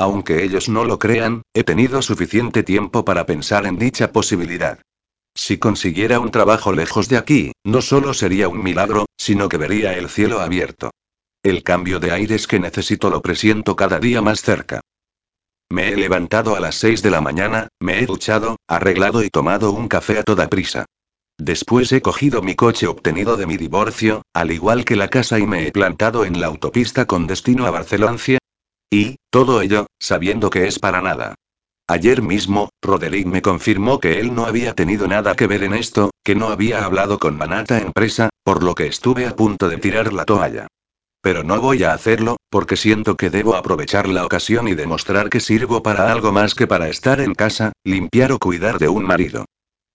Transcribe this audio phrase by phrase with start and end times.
[0.00, 4.80] Aunque ellos no lo crean, he tenido suficiente tiempo para pensar en dicha posibilidad.
[5.34, 9.92] Si consiguiera un trabajo lejos de aquí, no solo sería un milagro, sino que vería
[9.92, 10.90] el cielo abierto.
[11.42, 14.80] El cambio de aires que necesito lo presiento cada día más cerca.
[15.70, 19.70] Me he levantado a las 6 de la mañana, me he duchado, arreglado y tomado
[19.70, 20.86] un café a toda prisa.
[21.36, 25.46] Después he cogido mi coche obtenido de mi divorcio, al igual que la casa y
[25.46, 28.16] me he plantado en la autopista con destino a Barcelona.
[28.90, 31.36] Y, todo ello, sabiendo que es para nada.
[31.86, 36.10] Ayer mismo, Roderick me confirmó que él no había tenido nada que ver en esto,
[36.24, 40.12] que no había hablado con Manata Empresa, por lo que estuve a punto de tirar
[40.12, 40.66] la toalla.
[41.22, 45.40] Pero no voy a hacerlo, porque siento que debo aprovechar la ocasión y demostrar que
[45.40, 49.44] sirvo para algo más que para estar en casa, limpiar o cuidar de un marido.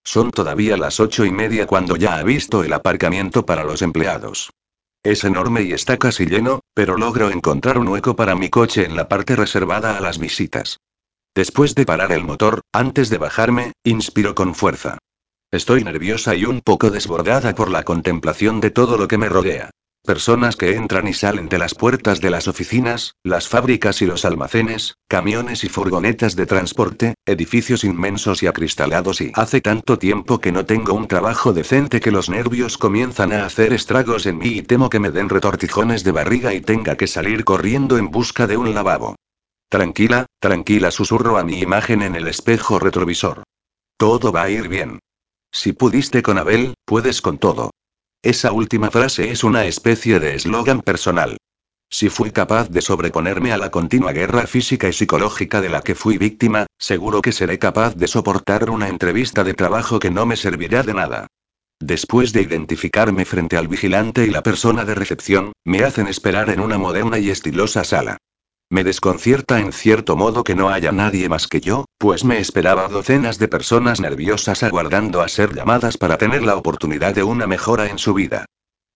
[0.04, 4.50] Son todavía las ocho y media cuando ya ha visto el aparcamiento para los empleados.
[5.06, 8.96] Es enorme y está casi lleno, pero logro encontrar un hueco para mi coche en
[8.96, 10.80] la parte reservada a las visitas.
[11.32, 14.98] Después de parar el motor, antes de bajarme, inspiro con fuerza.
[15.52, 19.70] Estoy nerviosa y un poco desbordada por la contemplación de todo lo que me rodea.
[20.06, 24.24] Personas que entran y salen de las puertas de las oficinas, las fábricas y los
[24.24, 30.52] almacenes, camiones y furgonetas de transporte, edificios inmensos y acristalados y hace tanto tiempo que
[30.52, 34.62] no tengo un trabajo decente que los nervios comienzan a hacer estragos en mí y
[34.62, 38.56] temo que me den retortijones de barriga y tenga que salir corriendo en busca de
[38.56, 39.16] un lavabo.
[39.68, 43.42] Tranquila, tranquila, susurro a mi imagen en el espejo retrovisor.
[43.96, 45.00] Todo va a ir bien.
[45.50, 47.72] Si pudiste con Abel, puedes con todo.
[48.22, 51.36] Esa última frase es una especie de eslogan personal.
[51.88, 55.94] Si fui capaz de sobreponerme a la continua guerra física y psicológica de la que
[55.94, 60.36] fui víctima, seguro que seré capaz de soportar una entrevista de trabajo que no me
[60.36, 61.28] servirá de nada.
[61.78, 66.60] Después de identificarme frente al vigilante y la persona de recepción, me hacen esperar en
[66.60, 68.18] una moderna y estilosa sala.
[68.68, 72.88] Me desconcierta en cierto modo que no haya nadie más que yo, pues me esperaba
[72.88, 77.88] docenas de personas nerviosas aguardando a ser llamadas para tener la oportunidad de una mejora
[77.88, 78.44] en su vida.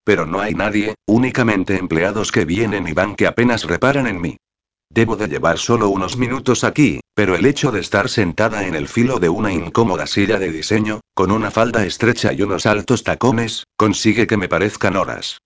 [0.03, 4.37] Pero no hay nadie, únicamente empleados que vienen y van que apenas reparan en mí.
[4.93, 8.89] Debo de llevar solo unos minutos aquí, pero el hecho de estar sentada en el
[8.89, 13.63] filo de una incómoda silla de diseño, con una falda estrecha y unos altos tacones,
[13.77, 15.39] consigue que me parezcan horas.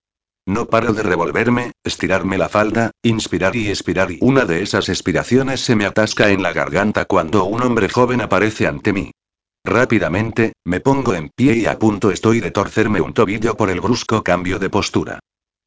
[0.47, 5.61] No paro de revolverme, estirarme la falda, inspirar y expirar y una de esas expiraciones
[5.61, 9.11] se me atasca en la garganta cuando un hombre joven aparece ante mí.
[9.63, 13.81] Rápidamente, me pongo en pie y a punto estoy de torcerme un tobillo por el
[13.81, 15.19] brusco cambio de postura.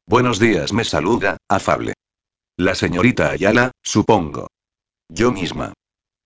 [0.07, 1.93] Buenos días, me saluda, afable.
[2.55, 4.47] La señorita Ayala, supongo.
[5.09, 5.73] Yo misma.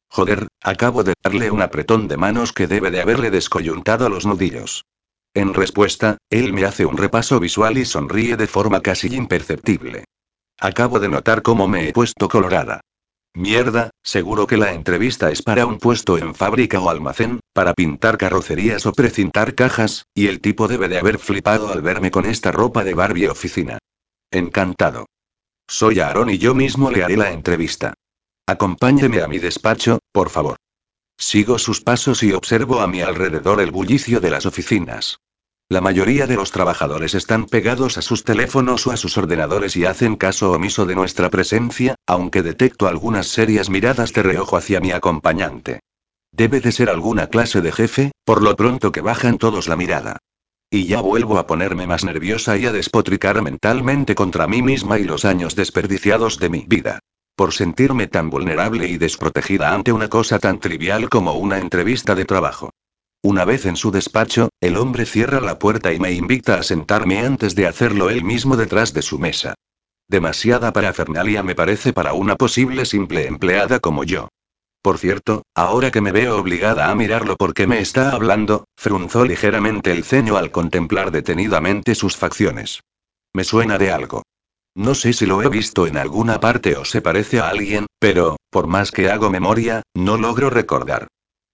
[0.09, 4.84] Joder, acabo de darle un apretón de manos que debe de haberle descoyuntado los nudillos.
[5.33, 10.05] En respuesta, él me hace un repaso visual y sonríe de forma casi imperceptible.
[10.59, 12.81] Acabo de notar cómo me he puesto colorada.
[13.35, 18.19] Mierda, seguro que la entrevista es para un puesto en fábrica o almacén, para pintar
[18.19, 22.51] carrocerías o precintar cajas, y el tipo debe de haber flipado al verme con esta
[22.51, 23.79] ropa de Barbie oficina.
[24.29, 25.07] Encantado.
[25.67, 27.95] Soy Aaron y yo mismo le haré la entrevista.
[28.45, 30.57] Acompáñeme a mi despacho, por favor.
[31.18, 35.19] Sigo sus pasos y observo a mi alrededor el bullicio de las oficinas.
[35.69, 39.85] La mayoría de los trabajadores están pegados a sus teléfonos o a sus ordenadores y
[39.85, 44.91] hacen caso omiso de nuestra presencia, aunque detecto algunas serias miradas de reojo hacia mi
[44.91, 45.79] acompañante.
[46.31, 50.18] Debe de ser alguna clase de jefe, por lo pronto que bajan todos la mirada.
[50.69, 55.03] Y ya vuelvo a ponerme más nerviosa y a despotricar mentalmente contra mí misma y
[55.03, 57.00] los años desperdiciados de mi vida.
[57.35, 62.25] Por sentirme tan vulnerable y desprotegida ante una cosa tan trivial como una entrevista de
[62.25, 62.69] trabajo.
[63.23, 67.19] Una vez en su despacho, el hombre cierra la puerta y me invita a sentarme
[67.19, 69.55] antes de hacerlo él mismo detrás de su mesa.
[70.07, 74.27] Demasiada parafernalia me parece para una posible simple empleada como yo.
[74.83, 79.91] Por cierto, ahora que me veo obligada a mirarlo porque me está hablando, frunzó ligeramente
[79.91, 82.81] el ceño al contemplar detenidamente sus facciones.
[83.33, 84.21] Me suena de algo.
[84.75, 88.38] No sé si lo he visto en alguna parte o se parece a alguien, pero,
[88.50, 91.07] por más que hago memoria, no logro recordar.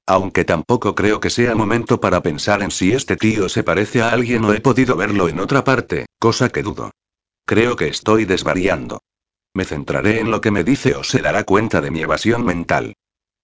[0.07, 4.09] Aunque tampoco creo que sea momento para pensar en si este tío se parece a
[4.09, 6.91] alguien o he podido verlo en otra parte, cosa que dudo.
[7.45, 9.01] Creo que estoy desvariando.
[9.53, 12.95] Me centraré en lo que me dice o se dará cuenta de mi evasión mental.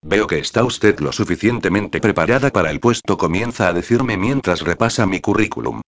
[0.01, 5.05] Veo que está usted lo suficientemente preparada para el puesto, comienza a decirme mientras repasa
[5.05, 5.81] mi currículum.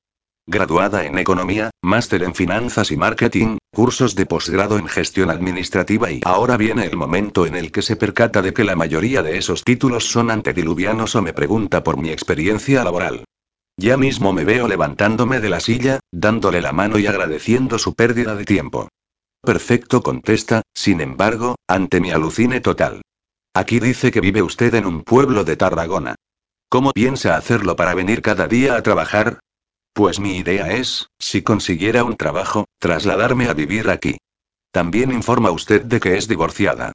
[0.49, 6.21] Graduada en Economía, máster en Finanzas y Marketing, cursos de posgrado en Gestión Administrativa y
[6.23, 9.65] ahora viene el momento en el que se percata de que la mayoría de esos
[9.65, 13.25] títulos son antediluvianos o me pregunta por mi experiencia laboral.
[13.75, 18.33] Ya mismo me veo levantándome de la silla, dándole la mano y agradeciendo su pérdida
[18.33, 18.88] de tiempo.
[19.43, 23.01] Perfecto contesta, sin embargo, ante mi alucine total.
[23.53, 26.15] Aquí dice que vive usted en un pueblo de Tarragona.
[26.69, 29.39] ¿Cómo piensa hacerlo para venir cada día a trabajar?
[29.97, 34.19] Pues mi idea es, si consiguiera un trabajo, trasladarme a vivir aquí.
[34.71, 36.91] También informa usted de que es divorciada.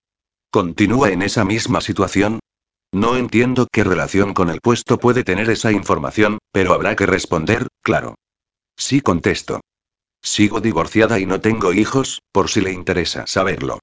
[0.53, 2.39] ¿Continúa en esa misma situación?
[2.93, 7.67] No entiendo qué relación con el puesto puede tener esa información, pero habrá que responder,
[7.83, 8.15] claro.
[8.77, 9.63] Sí contesto.
[10.23, 13.81] Sigo divorciada y no tengo hijos, por si le interesa saberlo.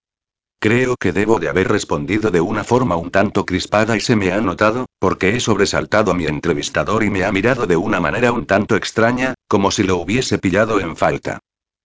[0.61, 4.33] Creo que debo de haber respondido de una forma un tanto crispada y se me
[4.33, 8.33] ha notado, porque he sobresaltado a mi entrevistador y me ha mirado de una manera
[8.33, 11.39] un tanto extraña, como si lo hubiese pillado en falta.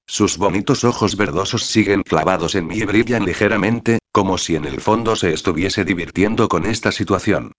[0.06, 4.81] Sus bonitos ojos verdosos siguen clavados en mí y brillan ligeramente, como si en el
[4.81, 7.53] fondo se estuviese divirtiendo con esta situación.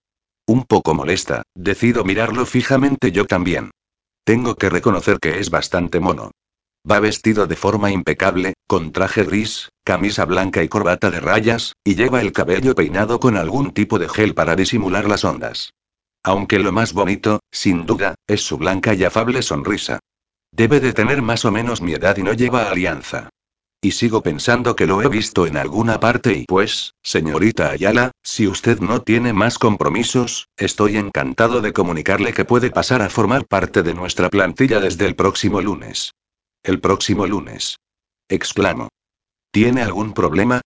[0.46, 3.70] Un poco molesta, decido mirarlo fijamente yo también.
[4.22, 6.30] Tengo que reconocer que es bastante mono.
[6.88, 11.96] Va vestido de forma impecable, con traje gris, camisa blanca y corbata de rayas, y
[11.96, 15.72] lleva el cabello peinado con algún tipo de gel para disimular las ondas.
[16.22, 19.98] Aunque lo más bonito, sin duda, es su blanca y afable sonrisa.
[20.52, 23.30] Debe de tener más o menos mi edad y no lleva alianza.
[23.80, 28.46] Y sigo pensando que lo he visto en alguna parte y pues, señorita Ayala, si
[28.46, 33.82] usted no tiene más compromisos, estoy encantado de comunicarle que puede pasar a formar parte
[33.82, 36.12] de nuestra plantilla desde el próximo lunes.
[36.66, 37.78] El próximo lunes.
[38.28, 38.88] Exclamo.
[39.52, 40.62] ¿Tiene algún problema?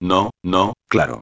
[0.00, 1.20] No, no, claro.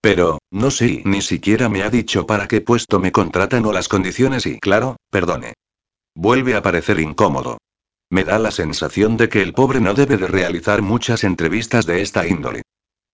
[0.00, 3.86] Pero, no sé, ni siquiera me ha dicho para qué puesto me contratan o las
[3.86, 5.54] condiciones y claro, perdone.
[6.16, 7.58] Vuelve a parecer incómodo.
[8.10, 12.02] Me da la sensación de que el pobre no debe de realizar muchas entrevistas de
[12.02, 12.62] esta índole.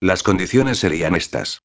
[0.01, 1.61] Las condiciones serían estas.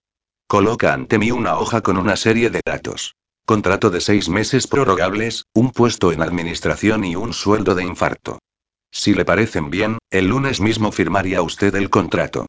[0.48, 3.16] Coloca ante mí una hoja con una serie de datos.
[3.46, 8.40] Contrato de seis meses prorrogables, un puesto en administración y un sueldo de infarto.
[8.92, 12.46] Si le parecen bien, el lunes mismo firmaría usted el contrato.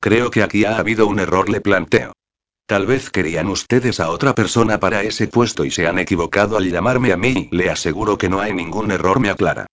[0.00, 2.12] Creo que aquí ha habido un error, le planteo.
[2.66, 6.70] Tal vez querían ustedes a otra persona para ese puesto y se han equivocado al
[6.70, 7.48] llamarme a mí.
[7.50, 9.66] Le aseguro que no hay ningún error, me aclara.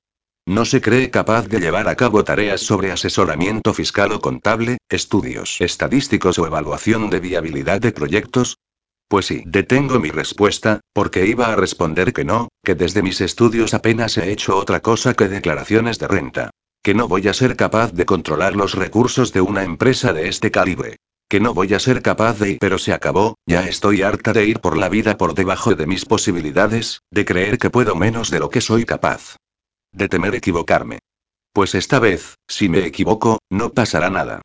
[0.48, 5.62] ¿No se cree capaz de llevar a cabo tareas sobre asesoramiento fiscal o contable, estudios
[5.62, 8.58] estadísticos o evaluación de viabilidad de proyectos?
[9.08, 13.74] Pues sí, detengo mi respuesta, porque iba a responder que no, que desde mis estudios
[13.74, 16.50] apenas he hecho otra cosa que declaraciones de renta.
[16.84, 20.52] Que no voy a ser capaz de controlar los recursos de una empresa de este
[20.52, 20.98] calibre.
[21.30, 24.46] Que no voy a ser capaz de ir, pero se acabó, ya estoy harta de
[24.46, 28.40] ir por la vida por debajo de mis posibilidades, de creer que puedo menos de
[28.40, 29.38] lo que soy capaz.
[29.92, 31.00] De temer equivocarme.
[31.54, 34.42] Pues esta vez, si me equivoco, no pasará nada.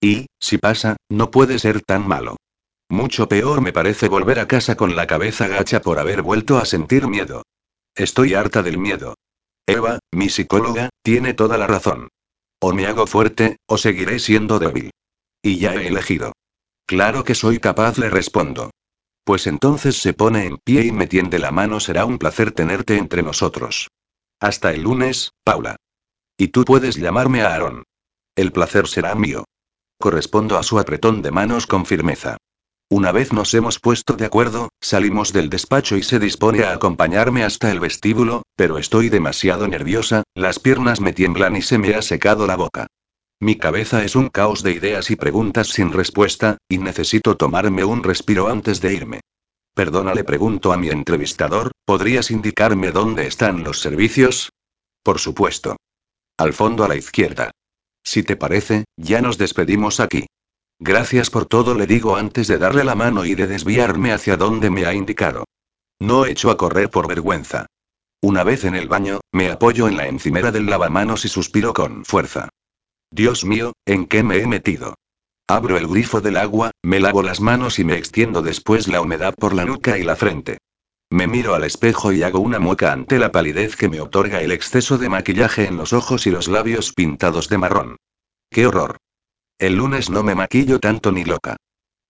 [0.00, 2.36] Y, si pasa, no puede ser tan malo.
[2.88, 6.64] Mucho peor me parece volver a casa con la cabeza gacha por haber vuelto a
[6.64, 7.42] sentir miedo.
[7.94, 9.14] Estoy harta del miedo.
[9.66, 12.08] Eva, mi psicóloga, tiene toda la razón.
[12.60, 14.90] O me hago fuerte, o seguiré siendo débil.
[15.42, 16.32] Y ya he elegido.
[16.86, 18.70] Claro que soy capaz, le respondo.
[19.24, 22.98] Pues entonces se pone en pie y me tiende la mano, será un placer tenerte
[22.98, 23.88] entre nosotros.
[24.38, 25.76] Hasta el lunes, Paula.
[26.36, 27.84] Y tú puedes llamarme a Aaron.
[28.36, 29.44] El placer será mío.
[29.98, 32.36] Correspondo a su apretón de manos con firmeza.
[32.90, 37.42] Una vez nos hemos puesto de acuerdo, salimos del despacho y se dispone a acompañarme
[37.42, 42.02] hasta el vestíbulo, pero estoy demasiado nerviosa, las piernas me tiemblan y se me ha
[42.02, 42.86] secado la boca.
[43.40, 48.02] Mi cabeza es un caos de ideas y preguntas sin respuesta, y necesito tomarme un
[48.02, 49.20] respiro antes de irme.
[49.74, 54.50] Perdona, le pregunto a mi entrevistador, ¿podrías indicarme dónde están los servicios?
[55.02, 55.76] Por supuesto.
[56.38, 57.50] Al fondo a la izquierda.
[58.04, 60.26] Si te parece, ya nos despedimos aquí.
[60.78, 64.70] Gracias por todo, le digo antes de darle la mano y de desviarme hacia donde
[64.70, 65.44] me ha indicado.
[66.00, 67.66] No echo a correr por vergüenza.
[68.20, 72.04] Una vez en el baño, me apoyo en la encimera del lavamanos y suspiro con
[72.04, 72.48] fuerza.
[73.10, 74.94] Dios mío, ¿en qué me he metido?
[75.46, 79.34] Abro el grifo del agua, me lavo las manos y me extiendo después la humedad
[79.34, 80.58] por la nuca y la frente.
[81.10, 84.52] Me miro al espejo y hago una mueca ante la palidez que me otorga el
[84.52, 87.96] exceso de maquillaje en los ojos y los labios pintados de marrón.
[88.50, 88.96] ¡Qué horror!
[89.64, 91.56] El lunes no me maquillo tanto ni loca.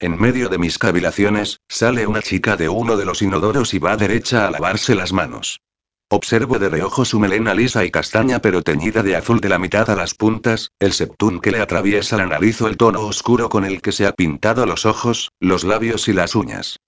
[0.00, 3.96] En medio de mis cavilaciones, sale una chica de uno de los inodoros y va
[3.96, 5.60] derecha a lavarse las manos.
[6.08, 9.88] Observo de reojo su melena lisa y castaña pero teñida de azul de la mitad
[9.88, 13.64] a las puntas, el septún que le atraviesa la nariz o el tono oscuro con
[13.64, 16.80] el que se ha pintado los ojos, los labios y las uñas.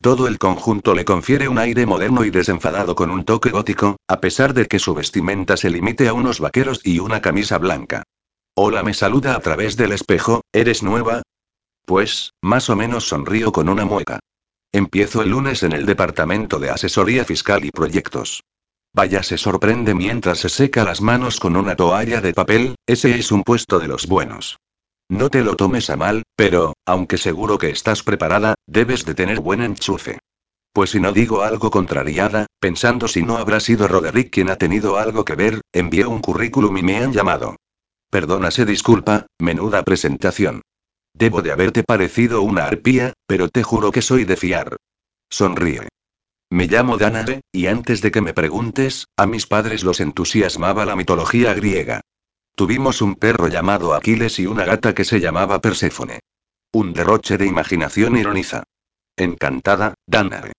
[0.00, 4.20] Todo el conjunto le confiere un aire moderno y desenfadado con un toque gótico, a
[4.20, 8.04] pesar de que su vestimenta se limite a unos vaqueros y una camisa blanca.
[8.54, 11.22] Hola me saluda a través del espejo, ¿eres nueva?
[11.86, 14.20] Pues, más o menos sonrío con una mueca.
[14.72, 18.42] Empiezo el lunes en el departamento de asesoría fiscal y proyectos.
[18.92, 23.32] Vaya se sorprende mientras se seca las manos con una toalla de papel, ese es
[23.32, 24.58] un puesto de los buenos.
[25.08, 29.40] No te lo tomes a mal, pero, aunque seguro que estás preparada, debes de tener
[29.40, 30.18] buen enchufe.
[30.74, 34.98] Pues si no digo algo contrariada, pensando si no habrá sido Roderick quien ha tenido
[34.98, 37.56] algo que ver, envié un currículum y me han llamado.
[38.12, 40.60] Perdona, se disculpa, menuda presentación.
[41.14, 44.76] Debo de haberte parecido una arpía, pero te juro que soy de fiar.
[45.30, 45.88] Sonríe.
[46.50, 50.94] Me llamo Danae, y antes de que me preguntes, a mis padres los entusiasmaba la
[50.94, 52.02] mitología griega.
[52.54, 56.20] Tuvimos un perro llamado Aquiles y una gata que se llamaba Perséfone.
[56.70, 58.64] Un derroche de imaginación ironiza.
[59.16, 60.52] Encantada, Danae.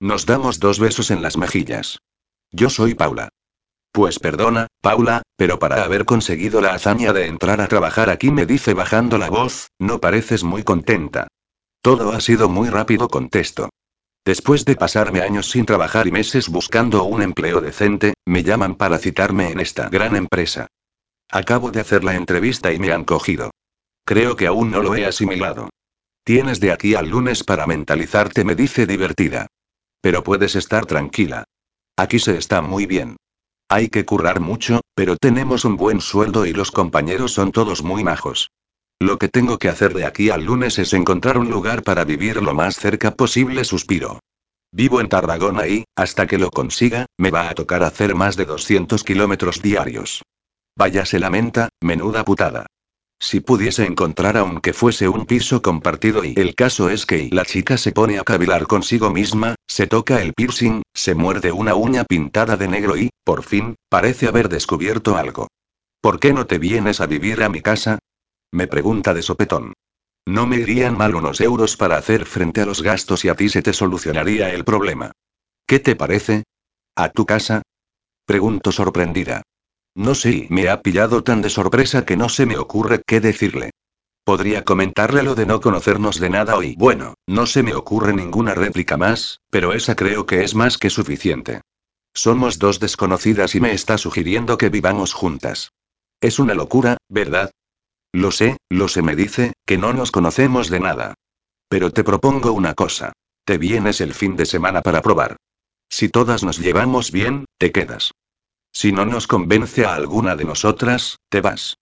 [0.00, 2.00] Nos damos dos besos en las mejillas.
[2.50, 3.28] Yo soy Paula.
[3.92, 8.44] Pues perdona, Paula, pero para haber conseguido la hazaña de entrar a trabajar aquí me
[8.44, 11.28] dice bajando la voz, no pareces muy contenta.
[11.80, 13.70] Todo ha sido muy rápido, contesto.
[14.24, 18.98] Después de pasarme años sin trabajar y meses buscando un empleo decente, me llaman para
[18.98, 20.66] citarme en esta gran empresa.
[21.30, 23.52] Acabo de hacer la entrevista y me han cogido.
[24.04, 25.70] Creo que aún no lo he asimilado.
[26.24, 29.46] Tienes de aquí al lunes para mentalizarte, me dice divertida.
[30.00, 31.44] Pero puedes estar tranquila.
[31.96, 33.16] Aquí se está muy bien.
[33.70, 38.02] Hay que currar mucho, pero tenemos un buen sueldo y los compañeros son todos muy
[38.02, 38.50] majos.
[38.98, 42.42] Lo que tengo que hacer de aquí al lunes es encontrar un lugar para vivir
[42.42, 44.20] lo más cerca posible, suspiro.
[44.72, 48.46] Vivo en Tarragona y, hasta que lo consiga, me va a tocar hacer más de
[48.46, 50.22] 200 kilómetros diarios.
[50.76, 52.66] Vaya se lamenta, menuda putada.
[53.20, 57.76] Si pudiese encontrar aunque fuese un piso compartido y el caso es que la chica
[57.76, 62.56] se pone a cavilar consigo misma, se toca el piercing, se muerde una uña pintada
[62.56, 65.48] de negro y, por fin, parece haber descubierto algo.
[66.00, 67.98] ¿Por qué no te vienes a vivir a mi casa?
[68.52, 69.72] Me pregunta de sopetón.
[70.24, 73.48] No me irían mal unos euros para hacer frente a los gastos y a ti
[73.48, 75.10] se te solucionaría el problema.
[75.66, 76.44] ¿Qué te parece?
[76.94, 77.62] ¿A tu casa?
[78.26, 79.42] Pregunto sorprendida.
[79.94, 83.70] No sé, me ha pillado tan de sorpresa que no se me ocurre qué decirle.
[84.24, 86.74] Podría comentarle lo de no conocernos de nada hoy.
[86.76, 90.90] Bueno, no se me ocurre ninguna réplica más, pero esa creo que es más que
[90.90, 91.62] suficiente.
[92.14, 95.72] Somos dos desconocidas y me está sugiriendo que vivamos juntas.
[96.20, 97.50] Es una locura, ¿verdad?
[98.12, 101.14] Lo sé, lo sé, me dice, que no nos conocemos de nada.
[101.68, 103.12] Pero te propongo una cosa.
[103.44, 105.36] Te vienes el fin de semana para probar.
[105.88, 108.12] Si todas nos llevamos bien, te quedas.
[108.72, 111.78] Si no nos convence a alguna de nosotras, te vas.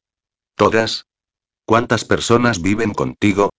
[0.55, 1.07] ¿Todas?
[1.65, 3.51] ¿Cuántas personas viven contigo?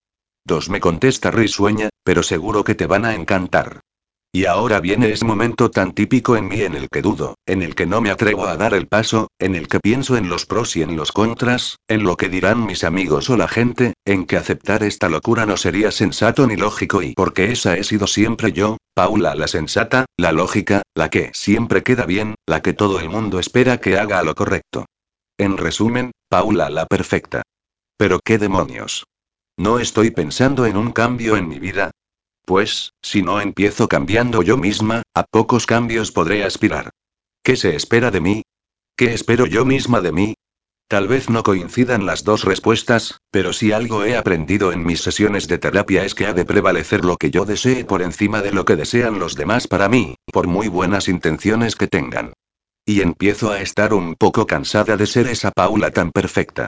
[0.44, 3.80] Dos me contesta risueña, pero seguro que te van a encantar.
[4.38, 7.74] Y ahora viene ese momento tan típico en mí en el que dudo, en el
[7.74, 10.76] que no me atrevo a dar el paso, en el que pienso en los pros
[10.76, 14.36] y en los contras, en lo que dirán mis amigos o la gente, en que
[14.36, 18.76] aceptar esta locura no sería sensato ni lógico y porque esa he sido siempre yo,
[18.94, 23.40] Paula la sensata, la lógica, la que siempre queda bien, la que todo el mundo
[23.40, 24.86] espera que haga lo correcto.
[25.36, 27.42] En resumen, Paula la perfecta.
[27.96, 29.02] Pero qué demonios.
[29.56, 31.90] No estoy pensando en un cambio en mi vida,
[32.48, 36.88] pues, si no empiezo cambiando yo misma, a pocos cambios podré aspirar.
[37.42, 38.42] ¿Qué se espera de mí?
[38.96, 40.34] ¿Qué espero yo misma de mí?
[40.88, 45.46] Tal vez no coincidan las dos respuestas, pero si algo he aprendido en mis sesiones
[45.46, 48.64] de terapia es que ha de prevalecer lo que yo desee por encima de lo
[48.64, 52.32] que desean los demás para mí, por muy buenas intenciones que tengan.
[52.86, 56.66] Y empiezo a estar un poco cansada de ser esa Paula tan perfecta.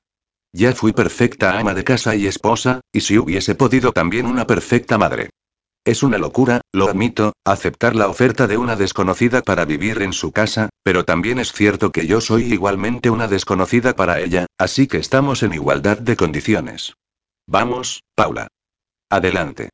[0.53, 4.99] Ya fui perfecta ama de casa y esposa, y si hubiese podido también una perfecta
[4.99, 5.31] madre.
[5.83, 10.31] Es una locura, lo admito, aceptar la oferta de una desconocida para vivir en su
[10.31, 14.97] casa, pero también es cierto que yo soy igualmente una desconocida para ella, así que
[14.97, 16.93] estamos en igualdad de condiciones.
[17.47, 18.47] Vamos, Paula.
[19.09, 19.69] Adelante.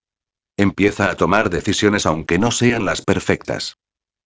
[0.55, 3.75] Empieza a tomar decisiones aunque no sean las perfectas.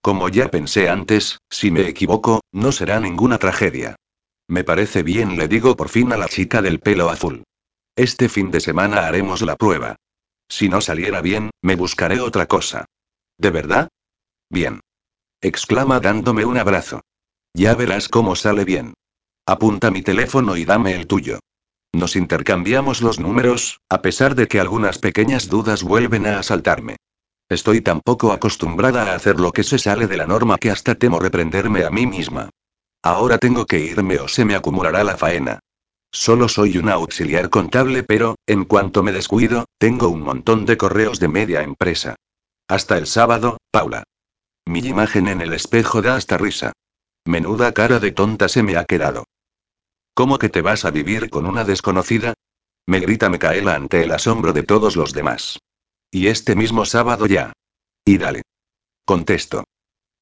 [0.03, 3.95] Como ya pensé antes, si me equivoco, no será ninguna tragedia.
[4.47, 7.43] Me parece bien, le digo por fin a la chica del pelo azul.
[7.95, 9.95] Este fin de semana haremos la prueba.
[10.51, 12.84] Si no saliera bien, me buscaré otra cosa.
[13.38, 13.88] ¿De verdad?
[14.50, 14.81] Bien.
[15.39, 17.00] Exclama dándome un abrazo.
[17.53, 18.93] Ya verás cómo sale bien.
[19.46, 21.39] Apunta mi teléfono y dame el tuyo.
[21.93, 26.98] Nos intercambiamos los números, a pesar de que algunas pequeñas dudas vuelven a asaltarme.
[27.48, 30.96] Estoy tan poco acostumbrada a hacer lo que se sale de la norma que hasta
[30.96, 32.50] temo reprenderme a mí misma.
[33.01, 35.60] Ahora tengo que irme o se me acumulará la faena.
[36.12, 41.20] Solo soy una auxiliar contable, pero, en cuanto me descuido, tengo un montón de correos
[41.20, 42.15] de media empresa.
[42.68, 44.03] Hasta el sábado, Paula.
[44.65, 46.74] Mi imagen en el espejo da hasta risa.
[47.25, 49.25] Menuda cara de tonta se me ha quedado.
[50.13, 52.34] ¿Cómo que te vas a vivir con una desconocida?
[52.86, 55.60] Me grita Micaela ante el asombro de todos los demás.
[56.12, 57.53] Y este mismo sábado ya.
[58.03, 58.41] Y dale.
[59.06, 59.63] Contesto.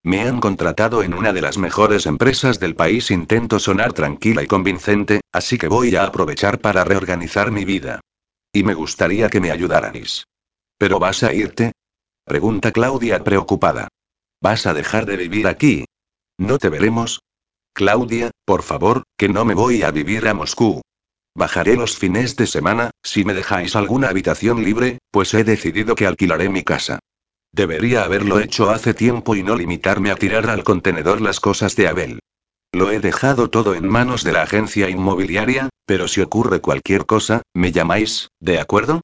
[0.03, 3.11] Me han contratado en una de las mejores empresas del país.
[3.11, 7.99] Intento sonar tranquila y convincente, así que voy a aprovechar para reorganizar mi vida.
[8.53, 10.23] Y me gustaría que me ayudarais.
[10.77, 11.73] ¿Pero vas a irte?
[12.23, 13.89] Pregunta Claudia preocupada.
[14.41, 15.85] ¿Vas a dejar de vivir aquí?
[16.37, 17.19] ¿No te veremos?
[17.73, 20.81] Claudia, por favor, que no me voy a vivir a Moscú.
[21.35, 26.07] Bajaré los fines de semana, si me dejáis alguna habitación libre, pues he decidido que
[26.07, 26.99] alquilaré mi casa.
[27.51, 31.87] Debería haberlo hecho hace tiempo y no limitarme a tirar al contenedor las cosas de
[31.87, 32.19] Abel.
[32.71, 37.41] Lo he dejado todo en manos de la agencia inmobiliaria, pero si ocurre cualquier cosa,
[37.53, 39.01] me llamáis, ¿de acuerdo?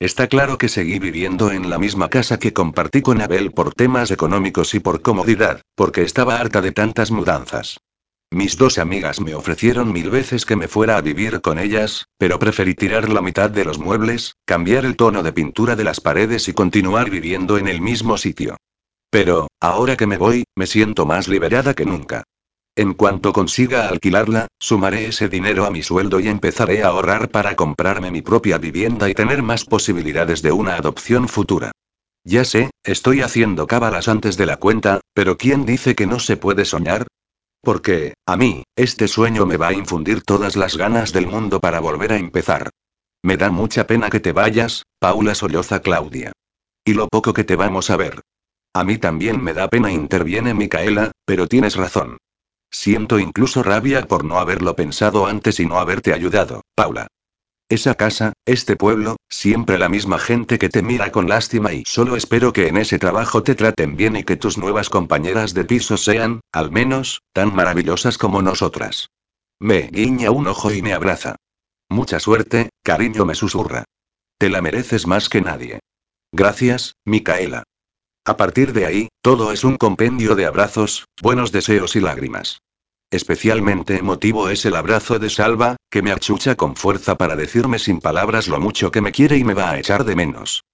[0.00, 4.10] Está claro que seguí viviendo en la misma casa que compartí con Abel por temas
[4.10, 7.78] económicos y por comodidad, porque estaba harta de tantas mudanzas.
[8.32, 12.38] Mis dos amigas me ofrecieron mil veces que me fuera a vivir con ellas, pero
[12.40, 16.48] preferí tirar la mitad de los muebles, cambiar el tono de pintura de las paredes
[16.48, 18.56] y continuar viviendo en el mismo sitio.
[19.10, 22.24] Pero, ahora que me voy, me siento más liberada que nunca.
[22.74, 27.54] En cuanto consiga alquilarla, sumaré ese dinero a mi sueldo y empezaré a ahorrar para
[27.54, 31.70] comprarme mi propia vivienda y tener más posibilidades de una adopción futura.
[32.24, 36.36] Ya sé, estoy haciendo cábalas antes de la cuenta, pero ¿quién dice que no se
[36.36, 37.06] puede soñar?
[37.62, 41.80] Porque, a mí, este sueño me va a infundir todas las ganas del mundo para
[41.80, 42.70] volver a empezar.
[43.22, 46.32] Me da mucha pena que te vayas, Paula solloza Claudia.
[46.84, 48.20] Y lo poco que te vamos a ver.
[48.72, 52.18] A mí también me da pena, interviene Micaela, pero tienes razón.
[52.70, 57.08] Siento incluso rabia por no haberlo pensado antes y no haberte ayudado, Paula.
[57.68, 62.14] Esa casa, este pueblo, siempre la misma gente que te mira con lástima y solo
[62.14, 65.96] espero que en ese trabajo te traten bien y que tus nuevas compañeras de piso
[65.96, 69.10] sean, al menos, tan maravillosas como nosotras.
[69.58, 71.34] Me guiña un ojo y me abraza.
[71.88, 73.84] Mucha suerte, cariño me susurra.
[74.38, 75.80] Te la mereces más que nadie.
[76.30, 77.64] Gracias, Micaela.
[78.24, 82.60] A partir de ahí, todo es un compendio de abrazos, buenos deseos y lágrimas.
[83.16, 87.98] Especialmente emotivo es el abrazo de Salva, que me achucha con fuerza para decirme sin
[87.98, 90.64] palabras lo mucho que me quiere y me va a echar de menos.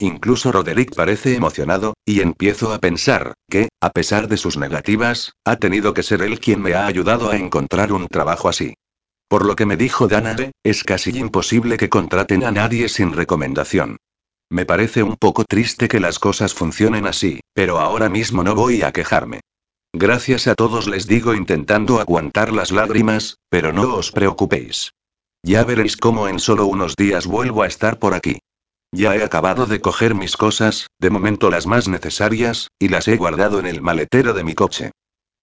[0.00, 5.54] Incluso Roderick parece emocionado, y empiezo a pensar, que, a pesar de sus negativas, ha
[5.54, 8.74] tenido que ser él quien me ha ayudado a encontrar un trabajo así.
[9.28, 13.98] Por lo que me dijo Danae, es casi imposible que contraten a nadie sin recomendación.
[14.50, 18.82] Me parece un poco triste que las cosas funcionen así, pero ahora mismo no voy
[18.82, 19.38] a quejarme.
[19.94, 24.94] Gracias a todos les digo intentando aguantar las lágrimas, pero no os preocupéis.
[25.42, 28.38] Ya veréis cómo en solo unos días vuelvo a estar por aquí.
[28.90, 33.16] Ya he acabado de coger mis cosas, de momento las más necesarias, y las he
[33.16, 34.92] guardado en el maletero de mi coche.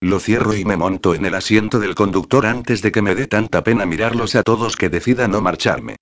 [0.02, 3.28] Lo cierro y me monto en el asiento del conductor antes de que me dé
[3.28, 5.98] tanta pena mirarlos a todos que decida no marcharme.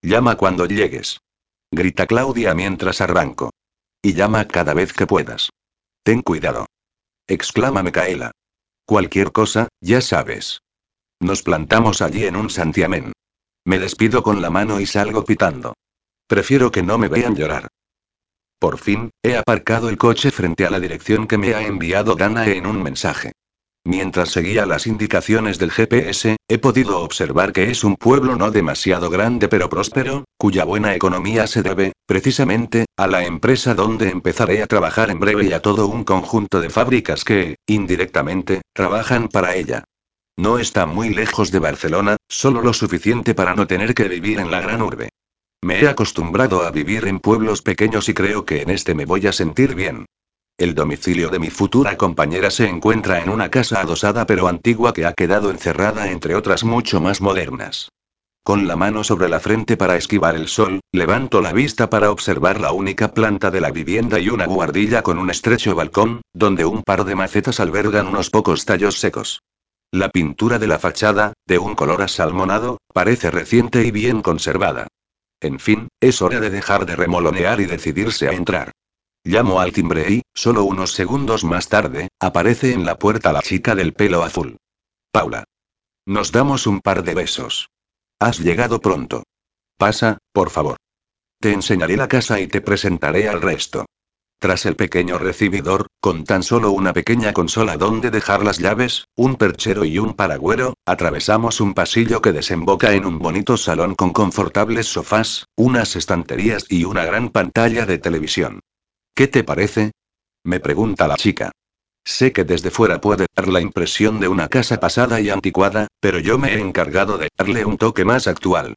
[0.00, 1.20] Llama cuando llegues.
[1.70, 3.50] Grita Claudia mientras arranco.
[4.02, 5.50] Y llama cada vez que puedas.
[6.02, 6.66] Ten cuidado
[7.26, 8.32] exclama Micaela.
[8.84, 10.60] Cualquier cosa, ya sabes.
[11.20, 13.12] Nos plantamos allí en un santiamén.
[13.64, 15.74] Me despido con la mano y salgo pitando.
[16.26, 17.68] Prefiero que no me vean llorar.
[18.58, 22.56] Por fin, he aparcado el coche frente a la dirección que me ha enviado Danae
[22.56, 23.32] en un mensaje.
[23.84, 29.10] Mientras seguía las indicaciones del GPS, he podido observar que es un pueblo no demasiado
[29.10, 34.68] grande pero próspero, cuya buena economía se debe, precisamente, a la empresa donde empezaré a
[34.68, 39.82] trabajar en breve y a todo un conjunto de fábricas que, indirectamente, trabajan para ella.
[40.36, 44.52] No está muy lejos de Barcelona, solo lo suficiente para no tener que vivir en
[44.52, 45.08] la gran urbe.
[45.60, 49.26] Me he acostumbrado a vivir en pueblos pequeños y creo que en este me voy
[49.26, 50.06] a sentir bien.
[50.62, 55.06] El domicilio de mi futura compañera se encuentra en una casa adosada pero antigua que
[55.06, 57.88] ha quedado encerrada entre otras mucho más modernas.
[58.44, 62.60] Con la mano sobre la frente para esquivar el sol, levanto la vista para observar
[62.60, 66.84] la única planta de la vivienda y una guardilla con un estrecho balcón, donde un
[66.84, 69.42] par de macetas albergan unos pocos tallos secos.
[69.90, 74.86] La pintura de la fachada, de un color asalmonado, parece reciente y bien conservada.
[75.40, 78.70] En fin, es hora de dejar de remolonear y decidirse a entrar.
[79.24, 83.76] Llamo al timbre y, solo unos segundos más tarde, aparece en la puerta la chica
[83.76, 84.56] del pelo azul.
[85.12, 85.44] Paula.
[86.06, 87.68] Nos damos un par de besos.
[88.18, 89.22] Has llegado pronto.
[89.76, 90.76] Pasa, por favor.
[91.40, 93.86] Te enseñaré la casa y te presentaré al resto.
[94.40, 99.36] Tras el pequeño recibidor, con tan solo una pequeña consola donde dejar las llaves, un
[99.36, 104.88] perchero y un paragüero, atravesamos un pasillo que desemboca en un bonito salón con confortables
[104.88, 108.58] sofás, unas estanterías y una gran pantalla de televisión.
[109.14, 109.92] ¿Qué te parece?
[110.44, 111.52] Me pregunta la chica.
[112.04, 116.18] Sé que desde fuera puede dar la impresión de una casa pasada y anticuada, pero
[116.18, 118.74] yo me he encargado de darle un toque más actual.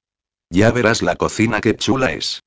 [0.49, 2.41] Ya verás la cocina qué chula es.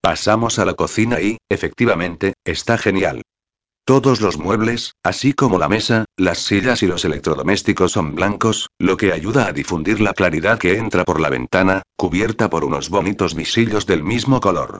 [0.00, 3.22] Pasamos a la cocina y, efectivamente, está genial.
[3.84, 8.96] Todos los muebles, así como la mesa, las sillas y los electrodomésticos son blancos, lo
[8.96, 13.34] que ayuda a difundir la claridad que entra por la ventana, cubierta por unos bonitos
[13.34, 14.78] visillos del mismo color.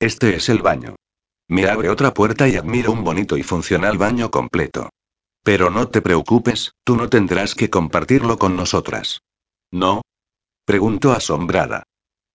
[0.00, 0.96] Este es el baño.
[1.48, 4.90] Me abre otra puerta y admiro un bonito y funcional baño completo.
[5.42, 9.22] Pero no te preocupes, tú no tendrás que compartirlo con nosotras.
[9.70, 10.02] ¿No?
[10.66, 11.84] Pregunto asombrada.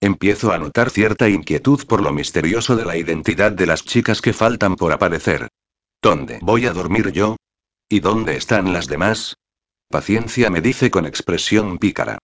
[0.01, 4.33] Empiezo a notar cierta inquietud por lo misterioso de la identidad de las chicas que
[4.33, 5.47] faltan por aparecer.
[6.01, 7.37] ¿Dónde voy a dormir yo?
[7.87, 9.35] ¿Y dónde están las demás?
[9.89, 12.17] Paciencia me dice con expresión pícara.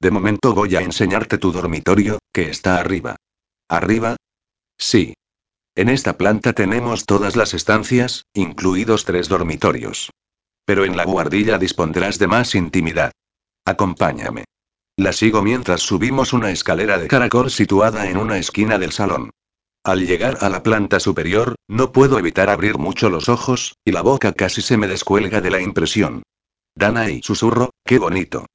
[0.00, 3.14] De momento voy a enseñarte tu dormitorio, que está arriba.
[3.68, 4.16] ¿Arriba?
[4.76, 5.14] Sí.
[5.74, 10.10] En esta planta tenemos todas las estancias, incluidos tres dormitorios.
[10.66, 13.12] Pero en la guardilla dispondrás de más intimidad.
[13.64, 14.44] Acompáñame.
[14.98, 19.30] La sigo mientras subimos una escalera de caracol situada en una esquina del salón.
[19.82, 24.02] Al llegar a la planta superior, no puedo evitar abrir mucho los ojos, y la
[24.02, 26.22] boca casi se me descuelga de la impresión.
[26.76, 28.46] Dana y susurro, qué bonito.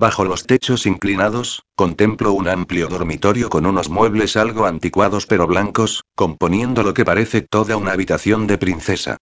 [0.00, 6.04] Bajo los techos inclinados, contemplo un amplio dormitorio con unos muebles algo anticuados pero blancos,
[6.14, 9.18] componiendo lo que parece toda una habitación de princesa.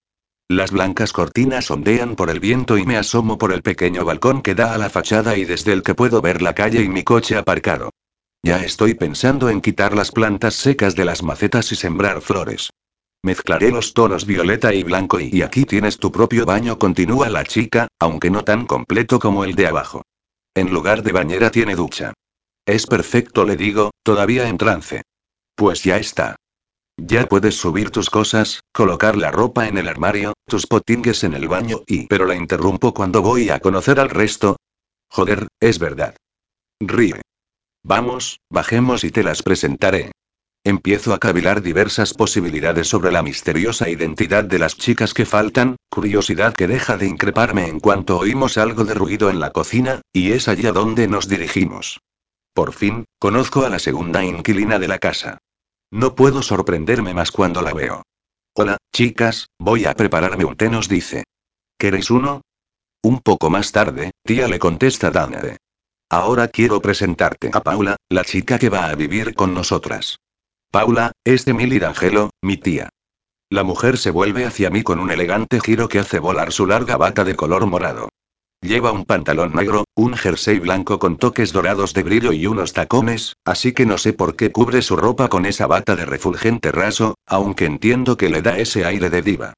[0.47, 4.55] Las blancas cortinas ondean por el viento y me asomo por el pequeño balcón que
[4.55, 7.35] da a la fachada y desde el que puedo ver la calle y mi coche
[7.35, 7.89] aparcado.
[8.41, 12.69] Ya estoy pensando en quitar las plantas secas de las macetas y sembrar flores.
[13.21, 17.89] Mezclaré los tonos violeta y blanco y, aquí tienes tu propio baño, continúa la chica,
[17.99, 20.03] aunque no tan completo como el de abajo.
[20.59, 22.11] En lugar de bañera tiene ducha.
[22.65, 25.03] Es perfecto, le digo, todavía en trance.
[25.55, 26.35] Pues ya está.
[26.97, 31.47] Ya puedes subir tus cosas, colocar la ropa en el armario, tus potingues en el
[31.47, 32.07] baño y...
[32.07, 34.57] Pero la interrumpo cuando voy a conocer al resto.
[35.09, 36.17] Joder, es verdad.
[36.81, 37.21] Ríe.
[37.81, 40.11] Vamos, bajemos y te las presentaré.
[40.69, 46.53] Empiezo a cavilar diversas posibilidades sobre la misteriosa identidad de las chicas que faltan, curiosidad
[46.53, 50.47] que deja de increparme en cuanto oímos algo de ruido en la cocina, y es
[50.47, 52.01] allí a donde nos dirigimos.
[52.53, 55.39] Por fin, conozco a la segunda inquilina de la casa.
[55.89, 58.03] No puedo sorprenderme más cuando la veo.
[58.53, 61.23] Hola, chicas, voy a prepararme un té, nos dice.
[61.79, 62.41] ¿Queréis uno?
[63.01, 65.57] Un poco más tarde, tía le contesta Danae.
[66.11, 70.19] Ahora quiero presentarte a Paula, la chica que va a vivir con nosotras.
[70.71, 72.89] Paula, es de Milly D'Angelo, mi tía.
[73.49, 76.95] La mujer se vuelve hacia mí con un elegante giro que hace volar su larga
[76.95, 78.09] bata de color morado.
[78.61, 83.33] Lleva un pantalón negro, un jersey blanco con toques dorados de brillo y unos tacones,
[83.45, 87.15] así que no sé por qué cubre su ropa con esa bata de refulgente raso,
[87.25, 89.53] aunque entiendo que le da ese aire de diva.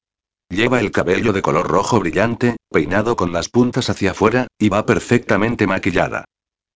[0.48, 4.86] Lleva el cabello de color rojo brillante, peinado con las puntas hacia afuera, y va
[4.86, 6.24] perfectamente maquillada.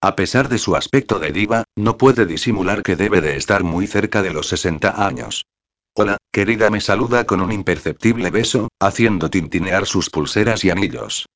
[0.01, 3.87] A pesar de su aspecto de diva, no puede disimular que debe de estar muy
[3.87, 5.47] cerca de los 60 años.
[5.95, 11.27] Hola, querida, me saluda con un imperceptible beso, haciendo tintinear sus pulseras y anillos.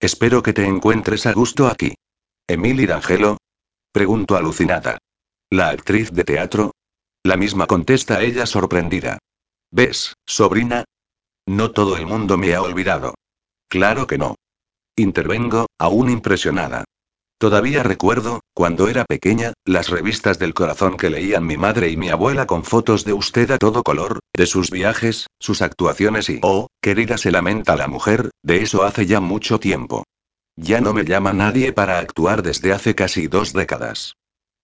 [0.00, 1.94] Espero que te encuentres a gusto aquí.
[2.48, 3.38] ¿Emily D'Angelo?
[3.92, 4.98] Pregunto alucinada.
[5.50, 6.72] ¿La actriz de teatro?
[7.22, 9.18] La misma contesta ella sorprendida.
[9.70, 10.84] ¿Ves, sobrina?
[11.46, 13.14] No todo el mundo me ha olvidado.
[13.68, 14.34] Claro que no.
[14.96, 16.84] Intervengo, aún impresionada.
[17.38, 22.08] Todavía recuerdo, cuando era pequeña, las revistas del corazón que leían mi madre y mi
[22.08, 26.40] abuela con fotos de usted a todo color, de sus viajes, sus actuaciones y...
[26.42, 30.02] Oh, querida, se lamenta la mujer, de eso hace ya mucho tiempo.
[30.56, 34.14] Ya no me llama nadie para actuar desde hace casi dos décadas.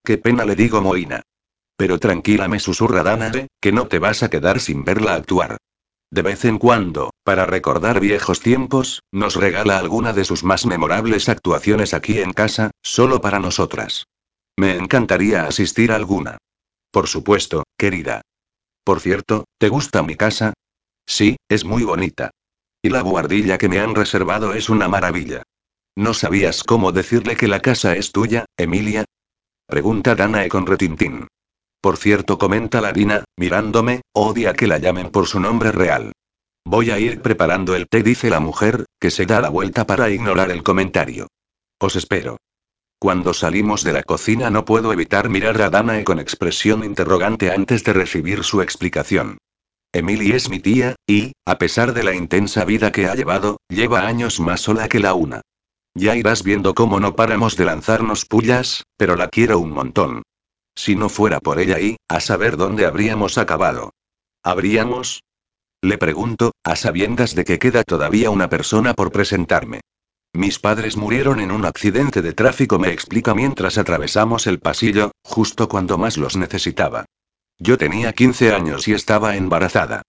[0.04, 1.22] Qué pena le digo Moina.
[1.76, 5.58] Pero tranquila me susurra Danae, que no te vas a quedar sin verla actuar.
[6.10, 11.28] De vez en cuando, para recordar viejos tiempos, nos regala alguna de sus más memorables
[11.28, 14.06] actuaciones aquí en casa, solo para nosotras.
[14.58, 16.38] Me encantaría asistir a alguna.
[16.92, 18.20] Por supuesto, querida.
[18.84, 20.52] Por cierto, ¿te gusta mi casa?
[21.06, 22.30] Sí, es muy bonita.
[22.82, 25.42] Y la guardilla que me han reservado es una maravilla.
[25.96, 29.04] ¿No sabías cómo decirle que la casa es tuya, Emilia?
[29.66, 31.26] Pregunta Danae con retintín.
[31.80, 36.12] Por cierto, comenta Larina, mirándome, odia que la llamen por su nombre real.
[36.66, 40.08] Voy a ir preparando el té, dice la mujer, que se da la vuelta para
[40.10, 41.28] ignorar el comentario.
[41.78, 42.38] Os espero.
[42.98, 47.84] Cuando salimos de la cocina no puedo evitar mirar a Danae con expresión interrogante antes
[47.84, 49.36] de recibir su explicación.
[49.92, 54.06] Emily es mi tía, y, a pesar de la intensa vida que ha llevado, lleva
[54.06, 55.42] años más sola que la una.
[55.94, 60.22] Ya irás viendo cómo no paramos de lanzarnos pullas, pero la quiero un montón.
[60.74, 63.90] Si no fuera por ella y, a saber dónde habríamos acabado.
[64.42, 65.20] ¿Habríamos?
[65.84, 69.82] Le pregunto, a sabiendas de que queda todavía una persona por presentarme.
[70.32, 75.68] Mis padres murieron en un accidente de tráfico, me explica mientras atravesamos el pasillo, justo
[75.68, 77.04] cuando más los necesitaba.
[77.58, 80.00] Yo tenía 15 años y estaba embarazada.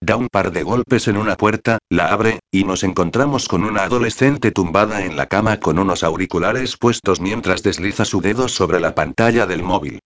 [0.00, 3.84] Da un par de golpes en una puerta, la abre, y nos encontramos con una
[3.84, 8.96] adolescente tumbada en la cama con unos auriculares puestos mientras desliza su dedo sobre la
[8.96, 10.00] pantalla del móvil.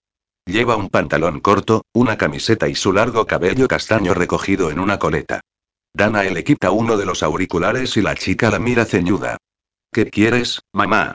[0.47, 5.41] Lleva un pantalón corto, una camiseta y su largo cabello castaño recogido en una coleta.
[5.95, 9.39] Dana le quita uno de los auriculares y la chica la mira ceñuda.
[9.91, 11.15] ¿Qué quieres, mamá?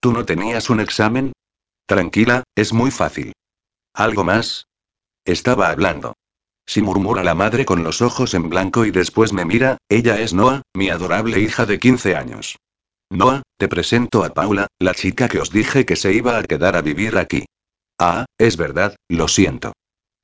[0.00, 1.32] ¿Tú no tenías un examen?
[1.86, 3.32] Tranquila, es muy fácil.
[3.94, 4.66] ¿Algo más?
[5.24, 6.14] Estaba hablando.
[6.66, 10.34] Si murmura la madre con los ojos en blanco y después me mira, ella es
[10.34, 12.58] Noah, mi adorable hija de 15 años.
[13.08, 16.76] Noah, te presento a Paula, la chica que os dije que se iba a quedar
[16.76, 17.46] a vivir aquí.
[17.98, 19.72] Ah, es verdad, lo siento.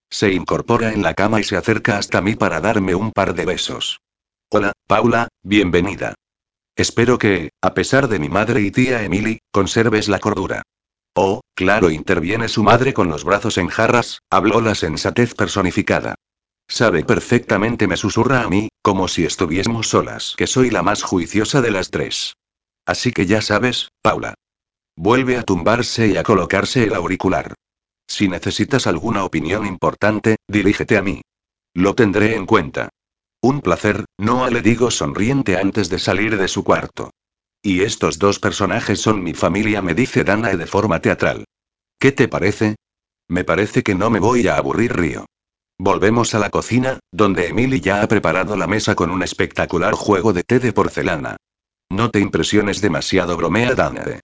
[0.08, 3.44] Se incorpora en la cama y se acerca hasta mí para darme un par de
[3.44, 4.00] besos.
[4.48, 6.14] Hola, Paula, bienvenida.
[6.76, 10.62] Espero que, a pesar de mi madre y tía Emily, conserves la cordura.
[11.16, 16.14] Oh, claro, interviene su madre con los brazos en jarras, habló la sensatez personificada.
[16.68, 21.60] Sabe perfectamente, me susurra a mí, como si estuviésemos solas, que soy la más juiciosa
[21.60, 22.34] de las tres.
[22.86, 24.34] Así que ya sabes, Paula.
[24.96, 27.54] Vuelve a tumbarse y a colocarse el auricular.
[28.06, 31.22] Si necesitas alguna opinión importante, dirígete a mí.
[31.74, 32.90] Lo tendré en cuenta.
[33.40, 37.10] Un placer, no le digo sonriente antes de salir de su cuarto.
[37.62, 41.44] Y estos dos personajes son mi familia, me dice Danae de forma teatral.
[41.98, 42.76] ¿Qué te parece?
[43.28, 45.26] Me parece que no me voy a aburrir, Río.
[45.78, 50.32] Volvemos a la cocina, donde Emily ya ha preparado la mesa con un espectacular juego
[50.32, 51.36] de té de porcelana.
[51.90, 54.20] No te impresiones demasiado, bromea Danae.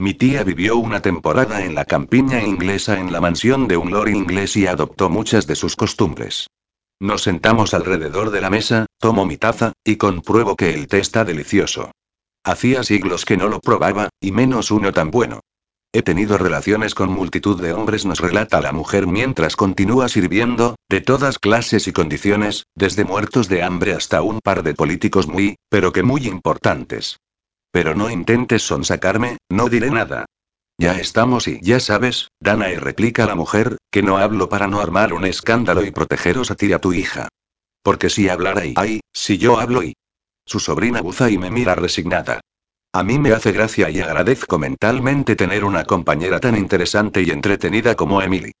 [0.00, 4.08] Mi tía vivió una temporada en la campiña inglesa en la mansión de un lord
[4.08, 6.46] inglés y adoptó muchas de sus costumbres.
[6.98, 11.26] Nos sentamos alrededor de la mesa, tomo mi taza, y compruebo que el té está
[11.26, 11.90] delicioso.
[12.42, 15.40] Hacía siglos que no lo probaba, y menos uno tan bueno.
[15.92, 21.02] He tenido relaciones con multitud de hombres, nos relata la mujer mientras continúa sirviendo, de
[21.02, 25.92] todas clases y condiciones, desde muertos de hambre hasta un par de políticos muy, pero
[25.92, 27.18] que muy importantes.
[27.72, 30.26] Pero no intentes sonsacarme, no diré nada.
[30.78, 34.80] Ya estamos y ya sabes, Dana y replica la mujer, que no hablo para no
[34.80, 37.28] armar un escándalo y protegeros a ti y a tu hija.
[37.82, 39.94] Porque si hablara y ay, si yo hablo y.
[40.46, 42.40] Su sobrina buza y me mira resignada.
[42.92, 47.94] A mí me hace gracia y agradezco mentalmente tener una compañera tan interesante y entretenida
[47.94, 48.52] como Emily.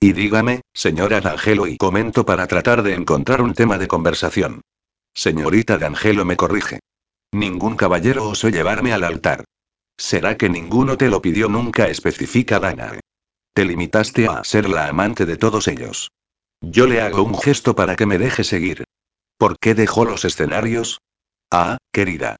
[0.00, 4.60] Y dígame, señora D'Angelo, y comento para tratar de encontrar un tema de conversación.
[5.14, 6.80] Señorita D'Angelo me corrige.
[7.32, 9.44] Ningún caballero osó llevarme al altar.
[9.98, 11.88] ¿Será que ninguno te lo pidió nunca?
[11.88, 13.00] especifica Dana.
[13.54, 16.10] Te limitaste a ser la amante de todos ellos.
[16.60, 18.84] Yo le hago un gesto para que me deje seguir.
[19.38, 21.00] ¿Por qué dejó los escenarios?
[21.50, 22.36] Ah, querida.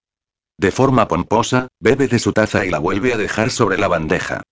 [0.59, 4.42] De forma pomposa, bebe de su taza y la vuelve a dejar sobre la bandeja.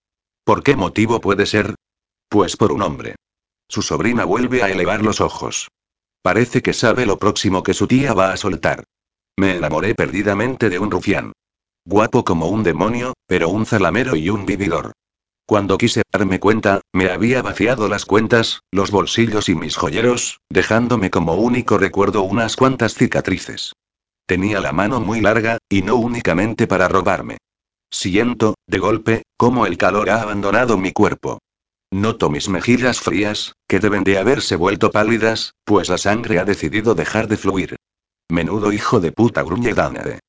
[0.44, 1.74] ¿Por qué motivo puede ser?
[2.28, 3.16] Pues por un hombre.
[3.68, 5.68] Su sobrina vuelve a elevar los ojos.
[6.22, 8.84] Parece que sabe lo próximo que su tía va a soltar.
[9.36, 11.32] Me enamoré perdidamente de un rufián.
[11.84, 14.92] Guapo como un demonio, pero un zalamero y un vividor.
[15.46, 21.10] Cuando quise darme cuenta, me había vaciado las cuentas, los bolsillos y mis joyeros, dejándome
[21.10, 23.74] como único recuerdo unas cuantas cicatrices.
[24.26, 27.36] Tenía la mano muy larga, y no únicamente para robarme.
[27.90, 31.40] Siento, de golpe, cómo el calor ha abandonado mi cuerpo.
[31.90, 36.94] Noto mis mejillas frías, que deben de haberse vuelto pálidas, pues la sangre ha decidido
[36.94, 37.76] dejar de fluir.
[38.30, 40.20] Menudo hijo de puta gruñe Danae.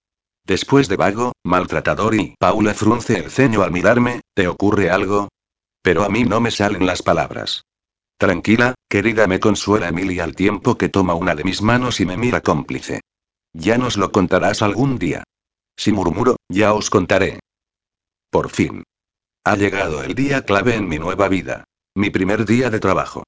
[0.46, 5.30] Después de vago, maltratador y Paula frunce el ceño al mirarme, ¿te ocurre algo?
[5.82, 7.64] Pero a mí no me salen las palabras.
[8.18, 12.18] Tranquila, querida, me consuela Emilia al tiempo que toma una de mis manos y me
[12.18, 13.02] mira cómplice.
[13.54, 15.24] Ya nos lo contarás algún día.
[15.78, 17.40] Si murmuro, ya os contaré.
[18.30, 18.84] Por fin.
[19.44, 21.66] Ha llegado el día clave en mi nueva vida.
[21.96, 23.24] Mi primer día de trabajo.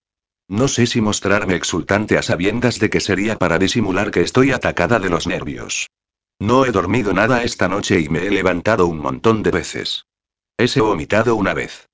[0.49, 4.99] No sé si mostrarme exultante a sabiendas de que sería para disimular que estoy atacada
[4.99, 5.89] de los nervios.
[6.39, 10.05] No he dormido nada esta noche y me he levantado un montón de veces.
[10.57, 11.87] He vomitado una vez.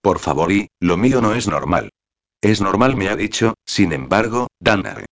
[0.00, 1.90] Por favor, y, lo mío no es normal.
[2.40, 5.04] Es normal, me ha dicho, sin embargo, Dana.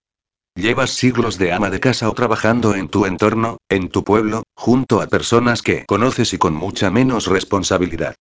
[0.54, 5.02] Llevas siglos de ama de casa o trabajando en tu entorno, en tu pueblo, junto
[5.02, 8.14] a personas que conoces y con mucha menos responsabilidad.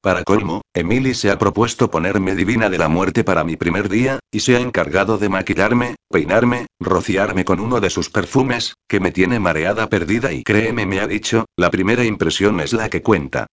[0.00, 4.20] Para colmo, Emily se ha propuesto ponerme divina de la muerte para mi primer día,
[4.30, 9.10] y se ha encargado de maquillarme, peinarme, rociarme con uno de sus perfumes, que me
[9.10, 13.48] tiene mareada perdida y créeme me ha dicho, la primera impresión es la que cuenta.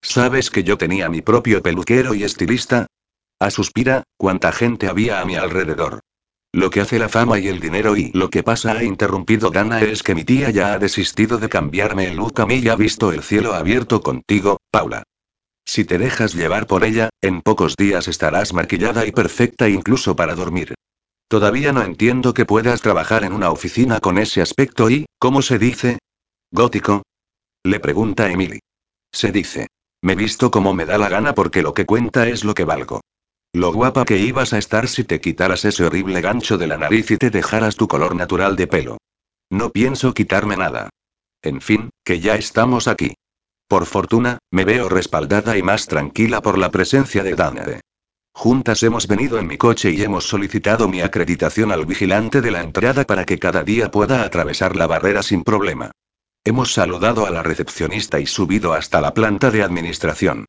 [0.00, 2.86] ¿Sabes que yo tenía mi propio peluquero y estilista?
[3.38, 6.00] A suspira, cuánta gente había a mi alrededor.
[6.52, 9.82] Lo que hace la fama y el dinero y lo que pasa ha interrumpido Dana
[9.82, 12.76] es que mi tía ya ha desistido de cambiarme el look a mí y ha
[12.76, 15.04] visto el cielo abierto contigo, Paula.
[15.64, 20.34] Si te dejas llevar por ella, en pocos días estarás maquillada y perfecta incluso para
[20.34, 20.74] dormir.
[21.28, 25.58] Todavía no entiendo que puedas trabajar en una oficina con ese aspecto y, ¿cómo se
[25.58, 25.98] dice?
[26.50, 27.02] ¿Gótico?
[27.62, 28.58] Le pregunta Emily.
[29.12, 29.68] Se dice.
[30.02, 33.00] Me visto como me da la gana porque lo que cuenta es lo que valgo.
[33.52, 37.10] Lo guapa que ibas a estar si te quitaras ese horrible gancho de la nariz
[37.10, 38.98] y te dejaras tu color natural de pelo.
[39.50, 40.88] No pienso quitarme nada.
[41.42, 43.14] En fin, que ya estamos aquí.
[43.70, 47.80] Por fortuna, me veo respaldada y más tranquila por la presencia de Danae.
[48.34, 52.62] Juntas hemos venido en mi coche y hemos solicitado mi acreditación al vigilante de la
[52.62, 55.92] entrada para que cada día pueda atravesar la barrera sin problema.
[56.42, 60.46] Hemos saludado a la recepcionista y subido hasta la planta de administración.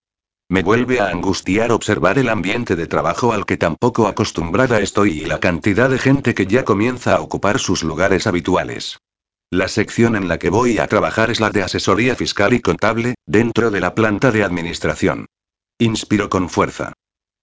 [0.49, 5.25] Me vuelve a angustiar observar el ambiente de trabajo al que tampoco acostumbrada estoy y
[5.25, 8.97] la cantidad de gente que ya comienza a ocupar sus lugares habituales.
[9.53, 13.15] La sección en la que voy a trabajar es la de asesoría fiscal y contable,
[13.25, 15.25] dentro de la planta de administración.
[15.77, 16.93] Inspiro con fuerza.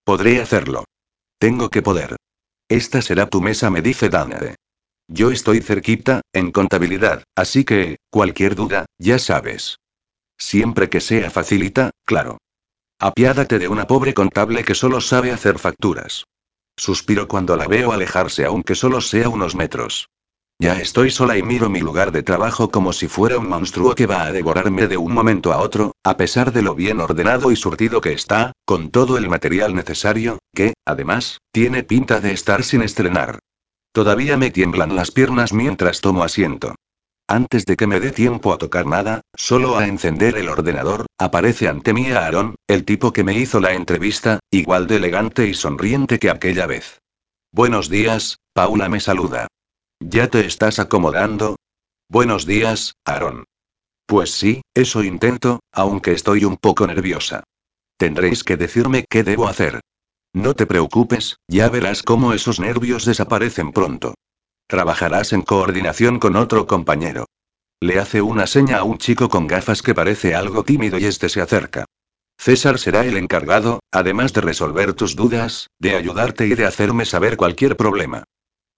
[0.05, 0.85] Podré hacerlo.
[1.39, 2.17] Tengo que poder.
[2.67, 4.55] Esta será tu mesa, me dice Danae.
[5.07, 9.77] Yo estoy cerquita, en contabilidad, así que, cualquier duda, ya sabes.
[10.39, 12.39] Siempre que sea facilita, claro.
[12.99, 16.25] Apiádate de una pobre contable que solo sabe hacer facturas.
[16.75, 20.09] Suspiro cuando la veo alejarse aunque solo sea unos metros.
[20.61, 24.07] Ya estoy sola y miro mi lugar de trabajo como si fuera un monstruo que
[24.07, 27.57] va a devorarme de un momento a otro, a pesar de lo bien ordenado y
[27.57, 32.83] surtido que está, con todo el material necesario, que, además, tiene pinta de estar sin
[32.83, 33.39] estrenar.
[33.93, 36.75] Todavía me tiemblan las piernas mientras tomo asiento.
[37.29, 41.69] Antes de que me dé tiempo a tocar nada, solo a encender el ordenador, aparece
[41.69, 46.19] ante mí Aaron, el tipo que me hizo la entrevista, igual de elegante y sonriente
[46.19, 46.99] que aquella vez.
[47.53, 49.47] Buenos días, Paula me saluda.
[50.01, 51.57] ¿Ya te estás acomodando?
[52.09, 53.45] Buenos días, Aaron.
[54.07, 57.43] Pues sí, eso intento, aunque estoy un poco nerviosa.
[57.99, 59.81] Tendréis que decirme qué debo hacer.
[60.33, 64.15] No te preocupes, ya verás cómo esos nervios desaparecen pronto.
[64.69, 67.27] Trabajarás en coordinación con otro compañero.
[67.81, 71.29] Le hace una seña a un chico con gafas que parece algo tímido y este
[71.29, 71.87] se acerca.
[72.39, 77.37] César será el encargado, además de resolver tus dudas, de ayudarte y de hacerme saber
[77.37, 78.25] cualquier problema.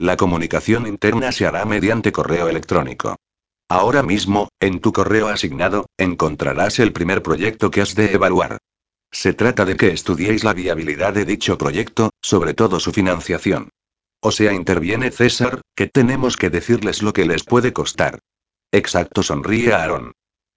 [0.00, 3.16] La comunicación interna se hará mediante correo electrónico.
[3.68, 8.56] Ahora mismo, en tu correo asignado, encontrarás el primer proyecto que has de evaluar.
[9.12, 13.68] Se trata de que estudiéis la viabilidad de dicho proyecto, sobre todo su financiación.
[14.22, 18.20] O sea, interviene César, que tenemos que decirles lo que les puede costar.
[18.72, 20.12] Exacto, sonríe Aaron.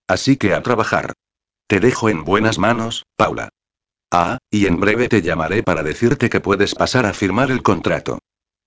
[0.07, 1.11] Así que a trabajar.
[1.67, 3.49] Te dejo en buenas manos, Paula.
[4.09, 8.19] Ah, y en breve te llamaré para decirte que puedes pasar a firmar el contrato.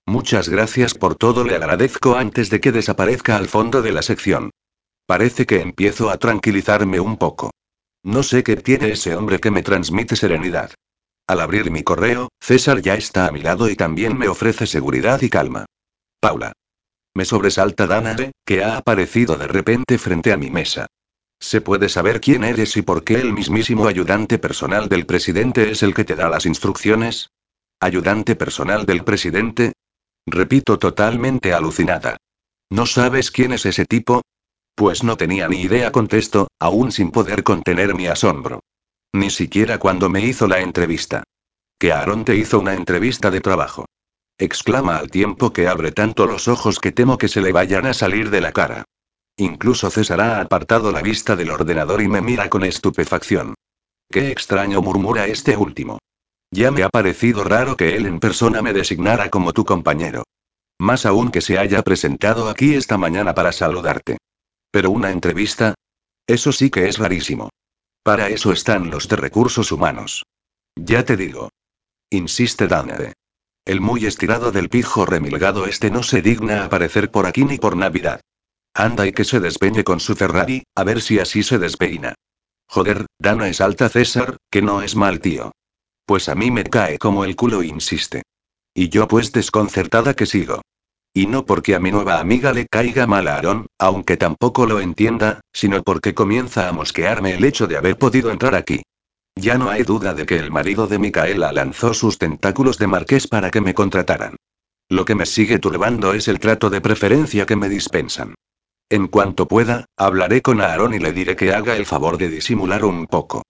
[0.07, 4.51] Muchas gracias por todo, le agradezco antes de que desaparezca al fondo de la sección.
[5.05, 7.51] Parece que empiezo a tranquilizarme un poco.
[8.03, 10.71] No sé qué tiene ese hombre que me transmite serenidad.
[11.27, 15.21] Al abrir mi correo, César ya está a mi lado y también me ofrece seguridad
[15.21, 15.65] y calma.
[16.21, 16.53] Paula.
[17.13, 20.87] Me sobresalta Danae, que ha aparecido de repente frente a mi mesa.
[21.37, 25.83] ¿Se puede saber quién eres y por qué el mismísimo ayudante personal del presidente es
[25.83, 27.29] el que te da las instrucciones?
[27.81, 29.73] ¿Ayudante personal del presidente?
[30.27, 32.17] Repito totalmente alucinada.
[32.69, 34.21] ¿No sabes quién es ese tipo?
[34.75, 38.59] Pues no tenía ni idea, contesto, aún sin poder contener mi asombro.
[39.13, 41.23] Ni siquiera cuando me hizo la entrevista.
[41.79, 43.85] Que Aaron te hizo una entrevista de trabajo.
[44.37, 47.93] Exclama al tiempo que abre tanto los ojos que temo que se le vayan a
[47.93, 48.83] salir de la cara.
[49.37, 53.55] Incluso César ha apartado la vista del ordenador y me mira con estupefacción.
[54.11, 55.99] Qué extraño murmura este último.
[56.51, 60.23] Ya me ha parecido raro que él en persona me designara como tu compañero.
[60.79, 64.17] Más aún que se haya presentado aquí esta mañana para saludarte.
[64.71, 65.75] Pero una entrevista.
[66.27, 67.49] Eso sí que es rarísimo.
[68.03, 70.23] Para eso están los de recursos humanos.
[70.75, 71.49] Ya te digo.
[72.09, 73.13] Insiste Danae.
[73.65, 77.75] El muy estirado del pijo remilgado este no se digna aparecer por aquí ni por
[77.75, 78.21] Navidad.
[78.73, 82.13] Anda y que se despeñe con su Ferrari, a ver si así se despeina.
[82.69, 85.51] Joder, Dana es alta César, que no es mal tío.
[86.07, 88.23] Pues a mí me cae como el culo, insiste.
[88.73, 90.61] Y yo pues desconcertada que sigo.
[91.13, 94.79] Y no porque a mi nueva amiga le caiga mal a Aaron, aunque tampoco lo
[94.79, 98.83] entienda, sino porque comienza a mosquearme el hecho de haber podido entrar aquí.
[99.35, 103.27] Ya no hay duda de que el marido de Micaela lanzó sus tentáculos de marqués
[103.27, 104.37] para que me contrataran.
[104.87, 108.33] Lo que me sigue turbando es el trato de preferencia que me dispensan.
[108.89, 112.85] En cuanto pueda, hablaré con Aaron y le diré que haga el favor de disimular
[112.85, 113.43] un poco.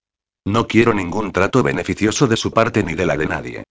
[0.47, 3.63] No quiero ningún trato beneficioso de su parte ni de la de nadie.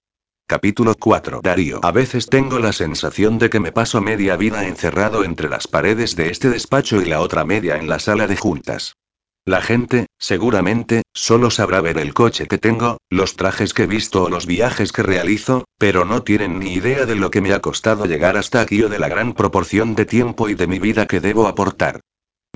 [0.47, 1.41] Capítulo 4.
[1.43, 1.81] Darío.
[1.83, 6.17] A veces tengo la sensación de que me paso media vida encerrado entre las paredes
[6.17, 8.95] de este despacho y la otra media en la sala de juntas.
[9.47, 14.29] La gente, seguramente, solo sabrá ver el coche que tengo, los trajes que visto o
[14.29, 18.05] los viajes que realizo, pero no tienen ni idea de lo que me ha costado
[18.05, 21.21] llegar hasta aquí o de la gran proporción de tiempo y de mi vida que
[21.21, 22.03] debo aportar.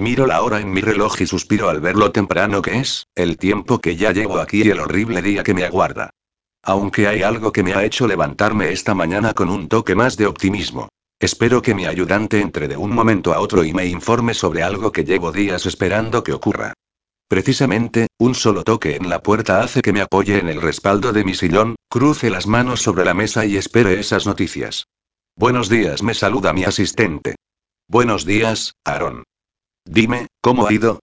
[0.01, 3.37] Miro la hora en mi reloj y suspiro al ver lo temprano que es, el
[3.37, 6.09] tiempo que ya llevo aquí y el horrible día que me aguarda.
[6.63, 10.25] Aunque hay algo que me ha hecho levantarme esta mañana con un toque más de
[10.25, 10.89] optimismo.
[11.19, 14.91] Espero que mi ayudante entre de un momento a otro y me informe sobre algo
[14.91, 16.73] que llevo días esperando que ocurra.
[17.29, 21.25] Precisamente, un solo toque en la puerta hace que me apoye en el respaldo de
[21.25, 24.87] mi sillón, cruce las manos sobre la mesa y espere esas noticias.
[25.37, 27.35] Buenos días, me saluda mi asistente.
[27.87, 29.25] Buenos días, Aaron.
[29.85, 31.01] Dime, ¿cómo ha ido?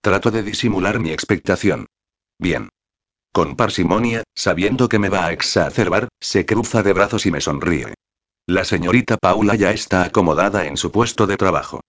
[0.00, 1.86] Trato de disimular mi expectación.
[2.38, 2.68] Bien.
[3.32, 7.94] Con parsimonia, sabiendo que me va a exacerbar, se cruza de brazos y me sonríe.
[8.46, 11.80] La señorita Paula ya está acomodada en su puesto de trabajo.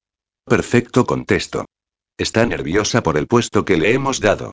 [0.45, 1.65] Perfecto, contesto.
[2.17, 4.51] Está nerviosa por el puesto que le hemos dado.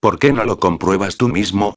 [0.00, 1.74] ¿Por qué no lo compruebas tú mismo?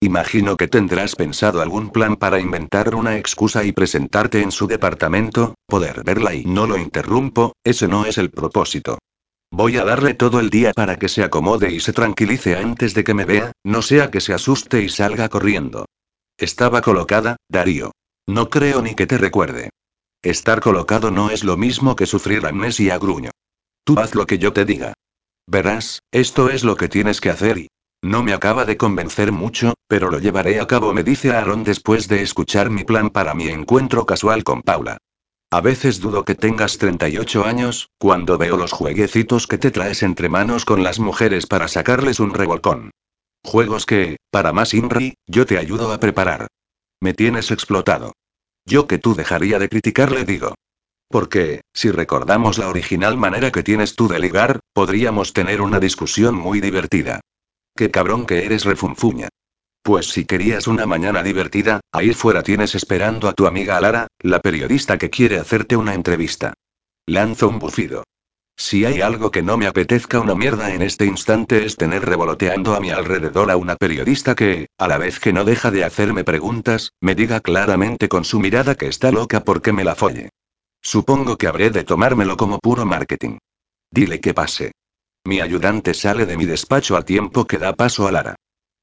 [0.00, 5.54] Imagino que tendrás pensado algún plan para inventar una excusa y presentarte en su departamento,
[5.66, 8.98] poder verla y no lo interrumpo, ese no es el propósito.
[9.50, 13.02] Voy a darle todo el día para que se acomode y se tranquilice antes de
[13.02, 15.86] que me vea, no sea que se asuste y salga corriendo.
[16.36, 17.90] Estaba colocada, Darío.
[18.28, 19.70] No creo ni que te recuerde.
[20.22, 23.30] Estar colocado no es lo mismo que sufrir amnesia gruño.
[23.84, 24.92] Tú haz lo que yo te diga.
[25.48, 27.68] Verás, esto es lo que tienes que hacer y,
[28.02, 32.06] no me acaba de convencer mucho, pero lo llevaré a cabo, me dice Aaron después
[32.08, 34.98] de escuchar mi plan para mi encuentro casual con Paula.
[35.50, 40.28] A veces dudo que tengas 38 años, cuando veo los jueguecitos que te traes entre
[40.28, 42.90] manos con las mujeres para sacarles un revolcón.
[43.44, 46.48] Juegos que, para más Inri, yo te ayudo a preparar.
[47.00, 48.12] Me tienes explotado.
[48.66, 50.54] Yo que tú dejaría de criticarle digo.
[51.08, 56.34] Porque, si recordamos la original manera que tienes tú de ligar, podríamos tener una discusión
[56.34, 57.20] muy divertida.
[57.78, 59.28] Qué cabrón que eres refunfuña.
[59.84, 64.40] Pues si querías una mañana divertida, ahí fuera tienes esperando a tu amiga Lara, la
[64.40, 66.54] periodista que quiere hacerte una entrevista.
[67.06, 68.02] Lanzo un bufido.
[68.56, 72.74] Si hay algo que no me apetezca una mierda en este instante es tener revoloteando
[72.74, 76.24] a mi alrededor a una periodista que, a la vez que no deja de hacerme
[76.24, 80.30] preguntas, me diga claramente con su mirada que está loca porque me la folle.
[80.82, 83.38] Supongo que habré de tomármelo como puro marketing.
[83.88, 84.72] Dile que pase.
[85.28, 88.34] Mi ayudante sale de mi despacho a tiempo que da paso a Lara.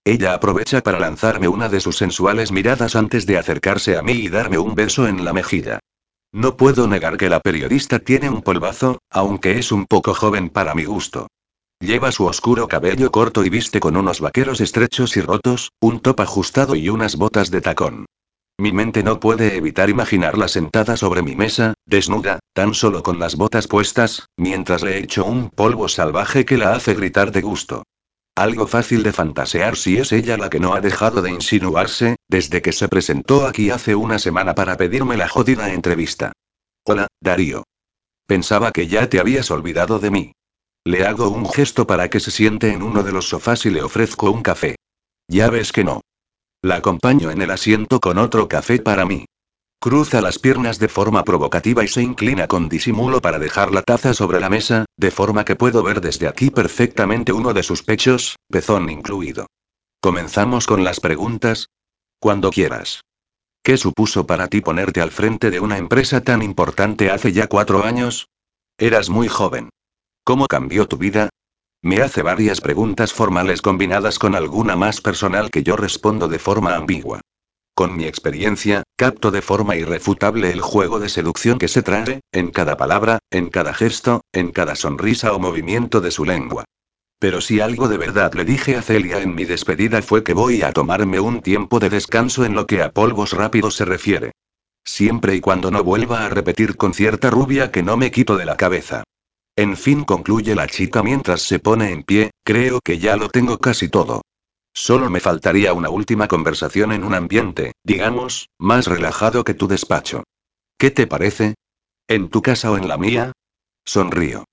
[0.04, 4.30] Ella aprovecha para lanzarme una de sus sensuales miradas antes de acercarse a mí y
[4.30, 5.80] darme un beso en la mejilla.
[6.32, 10.76] No puedo negar que la periodista tiene un polvazo, aunque es un poco joven para
[10.76, 11.26] mi gusto.
[11.80, 16.20] Lleva su oscuro cabello corto y viste con unos vaqueros estrechos y rotos, un top
[16.20, 18.06] ajustado y unas botas de tacón.
[18.58, 23.36] Mi mente no puede evitar imaginarla sentada sobre mi mesa, desnuda, tan solo con las
[23.36, 27.84] botas puestas, mientras le echo un polvo salvaje que la hace gritar de gusto.
[28.34, 32.62] Algo fácil de fantasear si es ella la que no ha dejado de insinuarse, desde
[32.62, 36.32] que se presentó aquí hace una semana para pedirme la jodida entrevista.
[36.86, 37.64] Hola, Darío.
[38.26, 40.32] Pensaba que ya te habías olvidado de mí.
[40.86, 43.84] Le hago un gesto para que se siente en uno de los sofás y le
[43.84, 44.76] ofrezco un café.
[45.28, 46.02] Ya ves que no.
[46.66, 49.26] La acompaño en el asiento con otro café para mí.
[49.80, 54.16] Cruza las piernas de forma provocativa y se inclina con disimulo para dejar la taza
[54.16, 58.38] sobre la mesa, de forma que puedo ver desde aquí perfectamente uno de sus pechos,
[58.50, 59.46] pezón incluido.
[60.02, 61.68] Comenzamos con las preguntas.
[62.20, 63.02] Cuando quieras.
[63.62, 67.84] ¿Qué supuso para ti ponerte al frente de una empresa tan importante hace ya cuatro
[67.84, 68.28] años?
[68.80, 69.70] Eras muy joven.
[70.24, 71.30] ¿Cómo cambió tu vida?
[71.86, 76.74] Me hace varias preguntas formales combinadas con alguna más personal que yo respondo de forma
[76.74, 77.22] ambigua.
[77.76, 82.50] Con mi experiencia, capto de forma irrefutable el juego de seducción que se trae, en
[82.50, 86.64] cada palabra, en cada gesto, en cada sonrisa o movimiento de su lengua.
[87.20, 90.64] Pero si algo de verdad le dije a Celia en mi despedida fue que voy
[90.64, 94.32] a tomarme un tiempo de descanso en lo que a polvos rápidos se refiere.
[94.84, 98.46] Siempre y cuando no vuelva a repetir con cierta rubia que no me quito de
[98.46, 99.04] la cabeza.
[99.58, 103.58] En fin, concluye la chica mientras se pone en pie, creo que ya lo tengo
[103.58, 104.22] casi todo.
[104.74, 110.24] Solo me faltaría una última conversación en un ambiente, digamos, más relajado que tu despacho.
[110.78, 111.56] ¿Qué te parece?
[112.10, 113.32] ¿En tu casa o en la mía?
[113.86, 114.44] Sonrío.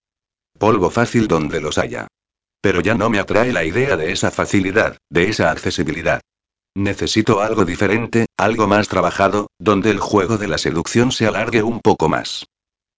[0.57, 2.07] Polvo fácil donde los haya.
[2.61, 6.21] Pero ya no me atrae la idea de esa facilidad, de esa accesibilidad.
[6.77, 11.81] Necesito algo diferente, algo más trabajado, donde el juego de la seducción se alargue un
[11.81, 12.47] poco más.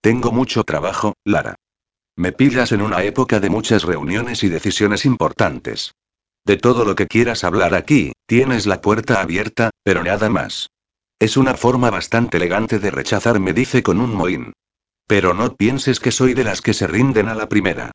[0.02, 1.56] Tengo mucho trabajo, Lara.
[2.16, 5.94] Me pillas en una época de muchas reuniones y decisiones importantes.
[6.44, 10.70] De todo lo que quieras hablar aquí, tienes la puerta abierta, pero nada más.
[11.18, 14.52] Es una forma bastante elegante de rechazar, me dice con un mohín.
[15.06, 17.90] Pero no pienses que soy de las que se rinden a la primera.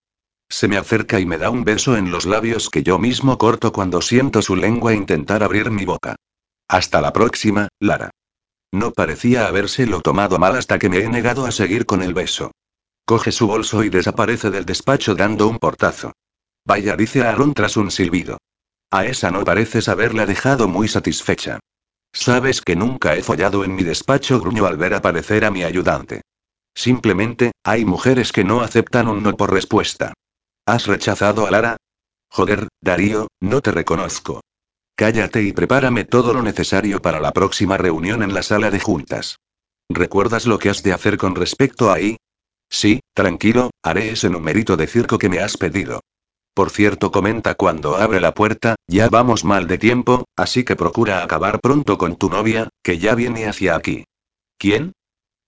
[0.50, 3.72] Se me acerca y me da un beso en los labios que yo mismo corto
[3.72, 6.16] cuando siento su lengua intentar abrir mi boca.
[6.68, 8.10] Hasta la próxima, Lara.
[8.72, 12.52] No parecía habérselo tomado mal hasta que me he negado a seguir con el beso.
[13.10, 16.12] Coge su bolso y desaparece del despacho dando un portazo.
[16.64, 18.38] Vaya, dice Aaron tras un silbido.
[18.92, 21.58] A esa no pareces haberla dejado muy satisfecha.
[22.14, 26.22] Sabes que nunca he follado en mi despacho, gruñó al ver aparecer a mi ayudante.
[26.76, 30.14] Simplemente, hay mujeres que no aceptan un no por respuesta.
[30.68, 31.78] ¿Has rechazado a Lara?
[32.30, 34.42] Joder, Darío, no te reconozco.
[34.96, 39.38] Cállate y prepárame todo lo necesario para la próxima reunión en la sala de juntas.
[39.90, 41.98] ¿Recuerdas lo que has de hacer con respecto a?
[42.70, 46.02] Sí, tranquilo, haré ese numerito de circo que me has pedido.
[46.54, 51.24] Por cierto, comenta cuando abre la puerta, ya vamos mal de tiempo, así que procura
[51.24, 54.04] acabar pronto con tu novia, que ya viene hacia aquí.
[54.58, 54.94] ¿Quién?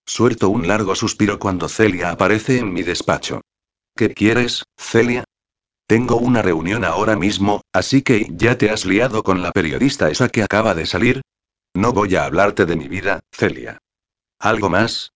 [0.05, 3.41] Suelto un largo suspiro cuando Celia aparece en mi despacho.
[3.95, 5.23] ¿Qué quieres, Celia?
[5.87, 10.29] Tengo una reunión ahora mismo, así que ya te has liado con la periodista esa
[10.29, 11.21] que acaba de salir.
[11.73, 13.77] No voy a hablarte de mi vida, Celia.
[14.39, 15.11] ¿Algo más?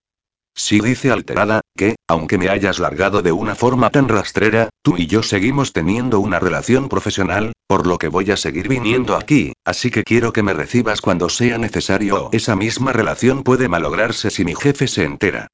[0.54, 5.08] Sí dice alterada, que, aunque me hayas largado de una forma tan rastrera, tú y
[5.08, 9.92] yo seguimos teniendo una relación profesional, por lo que voy a seguir viniendo aquí, así
[9.92, 12.30] que quiero que me recibas cuando sea necesario.
[12.32, 15.48] Esa misma relación puede malograrse si mi jefe se entera.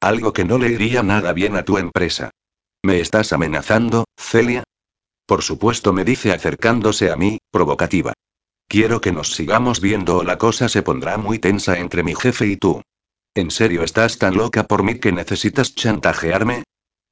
[0.00, 2.30] Algo que no le iría nada bien a tu empresa.
[2.82, 4.62] ¿Me estás amenazando, Celia?
[5.26, 8.12] Por supuesto, me dice acercándose a mí, provocativa.
[8.68, 12.46] Quiero que nos sigamos viendo o la cosa se pondrá muy tensa entre mi jefe
[12.46, 12.82] y tú.
[13.36, 16.64] ¿En serio estás tan loca por mí que necesitas chantajearme?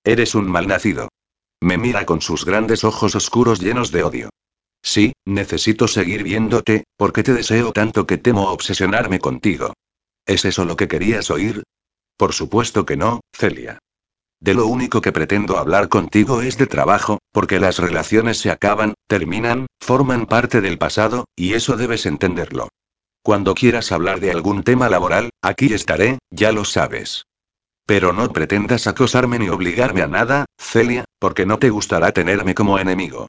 [0.02, 1.10] Eres un malnacido.
[1.60, 4.30] Me mira con sus grandes ojos oscuros llenos de odio.
[4.82, 9.74] Sí, necesito seguir viéndote, porque te deseo tanto que temo obsesionarme contigo.
[10.24, 11.62] ¿Es eso lo que querías oír?
[12.16, 13.78] Por supuesto que no, Celia.
[14.40, 18.94] De lo único que pretendo hablar contigo es de trabajo, porque las relaciones se acaban,
[19.08, 22.70] terminan, forman parte del pasado, y eso debes entenderlo.
[23.24, 27.24] Cuando quieras hablar de algún tema laboral, aquí estaré, ya lo sabes.
[27.86, 32.78] Pero no pretendas acosarme ni obligarme a nada, Celia, porque no te gustará tenerme como
[32.78, 33.28] enemigo.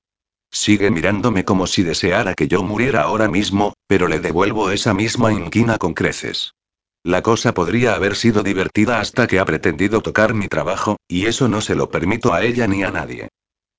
[0.51, 5.31] Sigue mirándome como si deseara que yo muriera ahora mismo, pero le devuelvo esa misma
[5.31, 6.55] inquina con creces.
[7.01, 11.47] La cosa podría haber sido divertida hasta que ha pretendido tocar mi trabajo, y eso
[11.47, 13.29] no se lo permito a ella ni a nadie.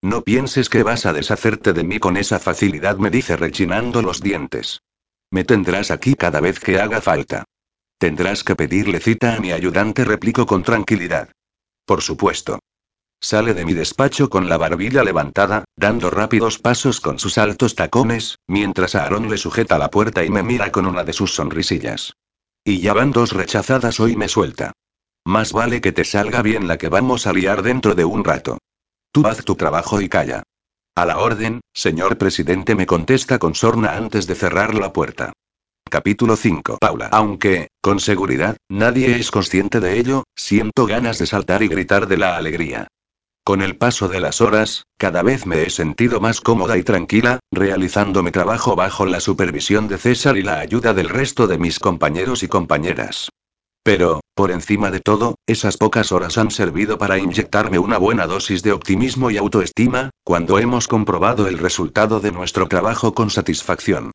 [0.00, 4.22] No pienses que vas a deshacerte de mí con esa facilidad, me dice rechinando los
[4.22, 4.80] dientes.
[5.30, 7.44] Me tendrás aquí cada vez que haga falta.
[7.98, 11.30] Tendrás que pedirle cita a mi ayudante, replico con tranquilidad.
[11.84, 12.58] Por supuesto.
[13.20, 18.38] Sale de mi despacho con la barbilla levantada, dando rápidos pasos con sus altos tacones,
[18.46, 22.12] mientras Aaron le sujeta la puerta y me mira con una de sus sonrisillas.
[22.62, 24.72] Y ya van dos rechazadas hoy me suelta.
[25.24, 28.58] Más vale que te salga bien la que vamos a liar dentro de un rato.
[29.12, 30.42] Tú haz tu trabajo y calla.
[30.98, 35.34] A la orden, señor presidente, me contesta con sorna antes de cerrar la puerta.
[35.90, 36.78] Capítulo 5.
[36.80, 37.10] Paula.
[37.12, 42.16] Aunque, con seguridad, nadie es consciente de ello, siento ganas de saltar y gritar de
[42.16, 42.88] la alegría.
[43.44, 47.40] Con el paso de las horas, cada vez me he sentido más cómoda y tranquila,
[47.52, 51.78] realizando mi trabajo bajo la supervisión de César y la ayuda del resto de mis
[51.78, 53.28] compañeros y compañeras.
[53.86, 58.64] Pero, por encima de todo, esas pocas horas han servido para inyectarme una buena dosis
[58.64, 64.10] de optimismo y autoestima, cuando hemos comprobado el resultado de nuestro trabajo con satisfacción.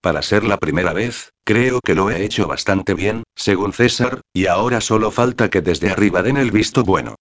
[0.00, 4.46] Para ser la primera vez, creo que lo he hecho bastante bien, según César, y
[4.46, 7.14] ahora solo falta que desde arriba den el visto bueno.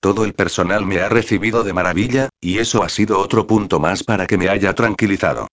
[0.00, 4.04] Todo el personal me ha recibido de maravilla, y eso ha sido otro punto más
[4.04, 5.48] para que me haya tranquilizado.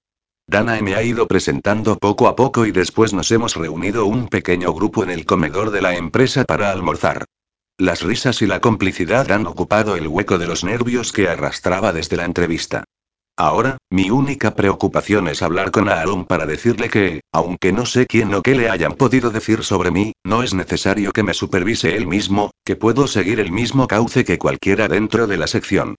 [0.50, 4.74] Dana me ha ido presentando poco a poco y después nos hemos reunido un pequeño
[4.74, 7.26] grupo en el comedor de la empresa para almorzar.
[7.78, 12.18] Las risas y la complicidad han ocupado el hueco de los nervios que arrastraba desde
[12.18, 12.84] la entrevista.
[13.38, 18.34] Ahora, mi única preocupación es hablar con Aaron para decirle que, aunque no sé quién
[18.34, 22.08] o qué le hayan podido decir sobre mí, no es necesario que me supervise él
[22.08, 25.96] mismo, que puedo seguir el mismo cauce que cualquiera dentro de la sección.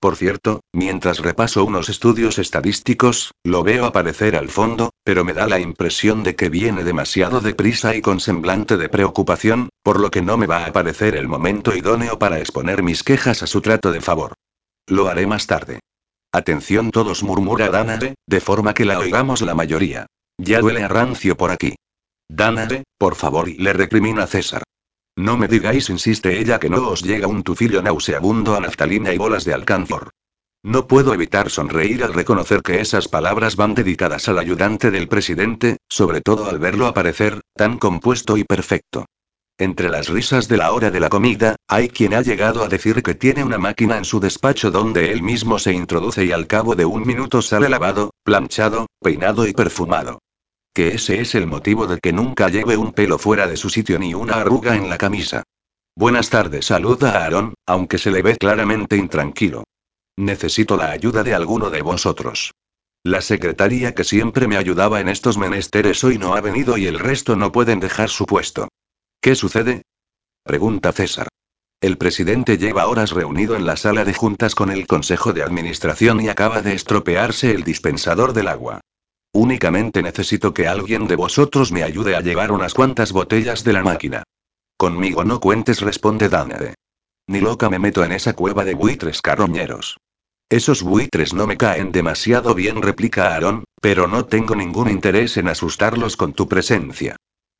[0.00, 5.46] Por cierto, mientras repaso unos estudios estadísticos, lo veo aparecer al fondo, pero me da
[5.46, 10.22] la impresión de que viene demasiado deprisa y con semblante de preocupación, por lo que
[10.22, 13.92] no me va a parecer el momento idóneo para exponer mis quejas a su trato
[13.92, 14.32] de favor.
[14.86, 15.80] Lo haré más tarde.
[16.32, 20.06] Atención todos, murmura Danae, de forma que la oigamos la mayoría.
[20.38, 21.74] Ya duele a rancio por aquí.
[22.26, 24.62] Danae, por favor, y le recrimina César.
[25.20, 29.18] No me digáis, insiste ella, que no os llega un tufillo nauseabundo a naftalina y
[29.18, 30.12] bolas de alcanfor.
[30.62, 35.76] No puedo evitar sonreír al reconocer que esas palabras van dedicadas al ayudante del presidente,
[35.90, 39.04] sobre todo al verlo aparecer, tan compuesto y perfecto.
[39.58, 43.02] Entre las risas de la hora de la comida, hay quien ha llegado a decir
[43.02, 46.74] que tiene una máquina en su despacho donde él mismo se introduce y al cabo
[46.74, 50.20] de un minuto sale lavado, planchado, peinado y perfumado.
[50.72, 53.98] Que ese es el motivo de que nunca lleve un pelo fuera de su sitio
[53.98, 55.42] ni una arruga en la camisa.
[55.96, 59.64] Buenas tardes, saluda a Aaron, aunque se le ve claramente intranquilo.
[60.16, 62.52] Necesito la ayuda de alguno de vosotros.
[63.02, 66.98] La secretaria que siempre me ayudaba en estos menesteres hoy no ha venido y el
[66.98, 68.68] resto no pueden dejar su puesto.
[69.20, 69.82] ¿Qué sucede?
[70.44, 71.28] Pregunta César.
[71.80, 76.20] El presidente lleva horas reunido en la sala de juntas con el Consejo de Administración
[76.20, 78.80] y acaba de estropearse el dispensador del agua.
[79.32, 83.82] Únicamente necesito que alguien de vosotros me ayude a llevar unas cuantas botellas de la
[83.82, 84.24] máquina.
[84.76, 86.74] Conmigo no cuentes, responde Danae.
[87.28, 89.98] Ni loca me meto en esa cueva de buitres carroñeros.
[90.48, 95.46] Esos buitres no me caen demasiado bien, replica Aaron, pero no tengo ningún interés en
[95.46, 97.14] asustarlos con tu presencia.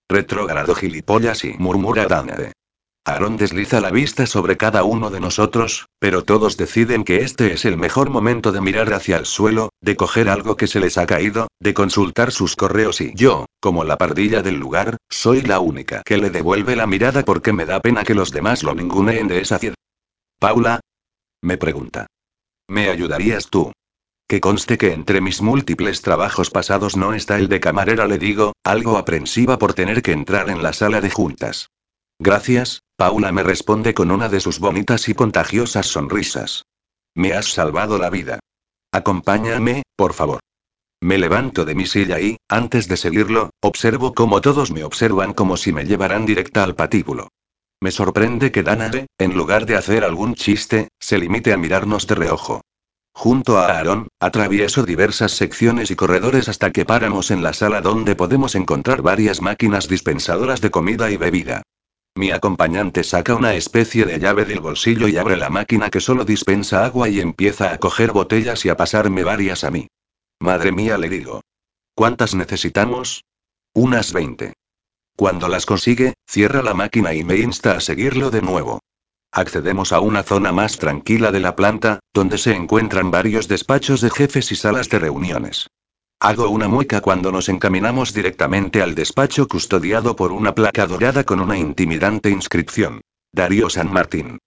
[0.09, 2.53] Retrógrado gilipollas y murmura Danae.
[3.15, 7.65] Aaron desliza la vista sobre cada uno de nosotros, pero todos deciden que este es
[7.65, 11.07] el mejor momento de mirar hacia el suelo, de coger algo que se les ha
[11.07, 16.03] caído, de consultar sus correos y yo, como la pardilla del lugar, soy la única
[16.05, 19.41] que le devuelve la mirada porque me da pena que los demás lo ninguneen de
[19.41, 19.77] esa ciudad.
[20.39, 20.81] Paula?
[21.43, 22.07] Me pregunta.
[22.69, 23.73] ¿Me ayudarías tú?
[24.29, 28.53] Que conste que entre mis múltiples trabajos pasados no está el de camarera, le digo,
[28.63, 31.69] algo aprensiva por tener que entrar en la sala de juntas.
[32.23, 36.67] Gracias, Paula me responde con una de sus bonitas y contagiosas sonrisas.
[37.15, 38.41] Me has salvado la vida.
[38.93, 40.41] Acompáñame, por favor.
[41.01, 45.57] Me levanto de mi silla y, antes de seguirlo, observo cómo todos me observan como
[45.57, 47.29] si me llevaran directa al patíbulo.
[47.81, 52.17] Me sorprende que Danae, en lugar de hacer algún chiste, se limite a mirarnos de
[52.17, 52.61] reojo.
[53.15, 58.15] Junto a Aaron, atravieso diversas secciones y corredores hasta que paramos en la sala donde
[58.15, 61.63] podemos encontrar varias máquinas dispensadoras de comida y bebida.
[62.21, 66.27] Mi acompañante saca una especie de llave del bolsillo y abre la máquina que solo
[66.27, 69.89] dispensa agua y empieza a coger botellas y a pasarme varias a mí.
[70.39, 71.41] Madre mía, le digo.
[71.95, 73.25] ¿Cuántas necesitamos?
[73.73, 74.53] Unas 20.
[75.17, 78.81] Cuando las consigue, cierra la máquina y me insta a seguirlo de nuevo.
[79.33, 84.11] Accedemos a una zona más tranquila de la planta, donde se encuentran varios despachos de
[84.11, 85.69] jefes y salas de reuniones.
[86.23, 91.41] Hago una mueca cuando nos encaminamos directamente al despacho custodiado por una placa dorada con
[91.41, 93.01] una intimidante inscripción.
[93.33, 94.39] Darío San Martín.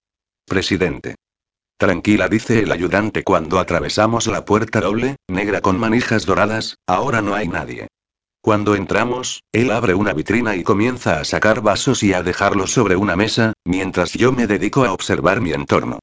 [0.46, 1.16] Presidente.
[1.76, 7.34] Tranquila, dice el ayudante cuando atravesamos la puerta doble, negra con manijas doradas, ahora no
[7.34, 7.88] hay nadie.
[8.40, 12.94] Cuando entramos, él abre una vitrina y comienza a sacar vasos y a dejarlos sobre
[12.94, 15.98] una mesa, mientras yo me dedico a observar mi entorno.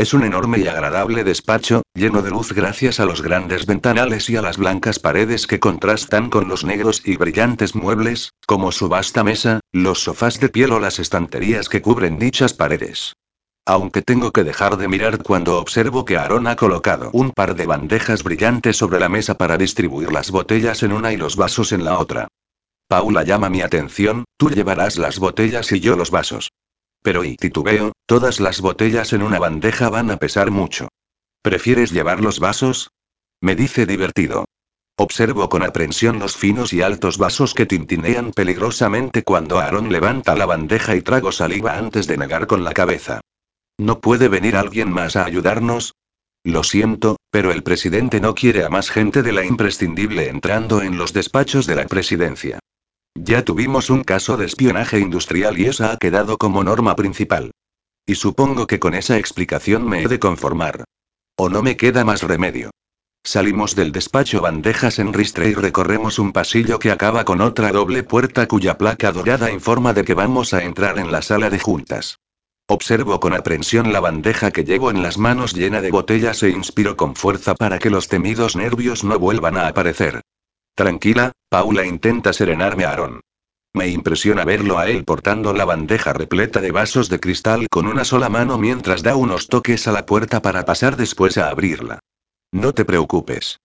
[0.00, 4.36] Es un enorme y agradable despacho, lleno de luz gracias a los grandes ventanales y
[4.36, 9.22] a las blancas paredes que contrastan con los negros y brillantes muebles, como su vasta
[9.24, 13.12] mesa, los sofás de piel o las estanterías que cubren dichas paredes.
[13.66, 17.66] Aunque tengo que dejar de mirar cuando observo que Aaron ha colocado un par de
[17.66, 21.84] bandejas brillantes sobre la mesa para distribuir las botellas en una y los vasos en
[21.84, 22.28] la otra.
[22.88, 26.48] Paula llama mi atención, tú llevarás las botellas y yo los vasos.
[27.02, 30.88] Pero y titubeo, todas las botellas en una bandeja van a pesar mucho.
[31.42, 32.90] ¿Prefieres llevar los vasos?
[33.40, 34.44] Me dice divertido.
[34.96, 40.44] Observo con aprensión los finos y altos vasos que tintinean peligrosamente cuando Aaron levanta la
[40.44, 43.22] bandeja y trago saliva antes de negar con la cabeza.
[43.78, 45.94] ¿No puede venir alguien más a ayudarnos?
[46.44, 50.98] Lo siento, pero el presidente no quiere a más gente de la imprescindible entrando en
[50.98, 52.58] los despachos de la presidencia.
[53.14, 57.50] Ya tuvimos un caso de espionaje industrial y esa ha quedado como norma principal.
[58.06, 60.84] Y supongo que con esa explicación me he de conformar.
[61.36, 62.70] O no me queda más remedio.
[63.22, 68.02] Salimos del despacho bandejas en ristre y recorremos un pasillo que acaba con otra doble
[68.02, 72.18] puerta cuya placa dorada informa de que vamos a entrar en la sala de juntas.
[72.66, 76.96] Observo con aprensión la bandeja que llevo en las manos llena de botellas e inspiro
[76.96, 80.22] con fuerza para que los temidos nervios no vuelvan a aparecer.
[80.80, 83.20] Tranquila, Paula intenta serenarme a Aaron.
[83.74, 88.02] Me impresiona verlo a él portando la bandeja repleta de vasos de cristal con una
[88.02, 91.98] sola mano mientras da unos toques a la puerta para pasar después a abrirla.
[92.50, 93.58] No te preocupes.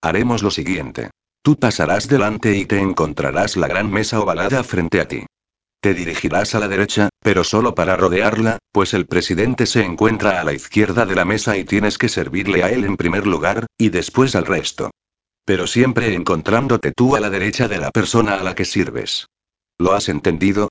[0.00, 1.10] Haremos lo siguiente.
[1.42, 5.26] Tú pasarás delante y te encontrarás la gran mesa ovalada frente a ti.
[5.82, 10.44] Te dirigirás a la derecha, pero solo para rodearla, pues el presidente se encuentra a
[10.44, 13.90] la izquierda de la mesa y tienes que servirle a él en primer lugar, y
[13.90, 14.90] después al resto.
[15.44, 19.26] Pero siempre encontrándote tú a la derecha de la persona a la que sirves.
[19.78, 20.68] ¿Lo has entendido?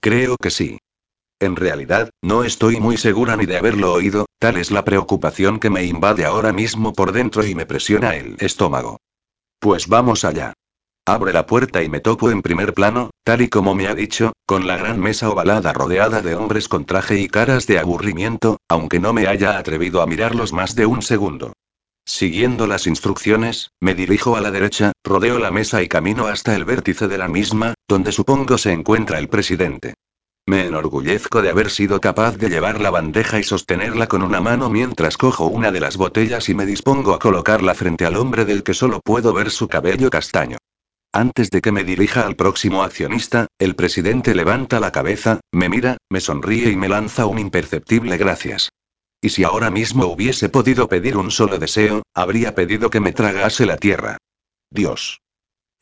[0.00, 0.78] Creo que sí.
[1.40, 5.70] En realidad, no estoy muy segura ni de haberlo oído, tal es la preocupación que
[5.70, 8.98] me invade ahora mismo por dentro y me presiona el estómago.
[9.58, 10.52] Pues vamos allá.
[11.06, 14.34] Abre la puerta y me topo en primer plano, tal y como me ha dicho,
[14.44, 19.00] con la gran mesa ovalada rodeada de hombres con traje y caras de aburrimiento, aunque
[19.00, 21.54] no me haya atrevido a mirarlos más de un segundo.
[22.12, 26.64] Siguiendo las instrucciones, me dirijo a la derecha, rodeo la mesa y camino hasta el
[26.64, 29.94] vértice de la misma, donde supongo se encuentra el presidente.
[30.44, 34.68] Me enorgullezco de haber sido capaz de llevar la bandeja y sostenerla con una mano
[34.68, 38.64] mientras cojo una de las botellas y me dispongo a colocarla frente al hombre del
[38.64, 40.58] que solo puedo ver su cabello castaño.
[41.12, 45.96] Antes de que me dirija al próximo accionista, el presidente levanta la cabeza, me mira,
[46.10, 48.68] me sonríe y me lanza un imperceptible gracias.
[49.22, 53.66] Y si ahora mismo hubiese podido pedir un solo deseo, habría pedido que me tragase
[53.66, 54.16] la tierra.
[54.70, 55.20] Dios.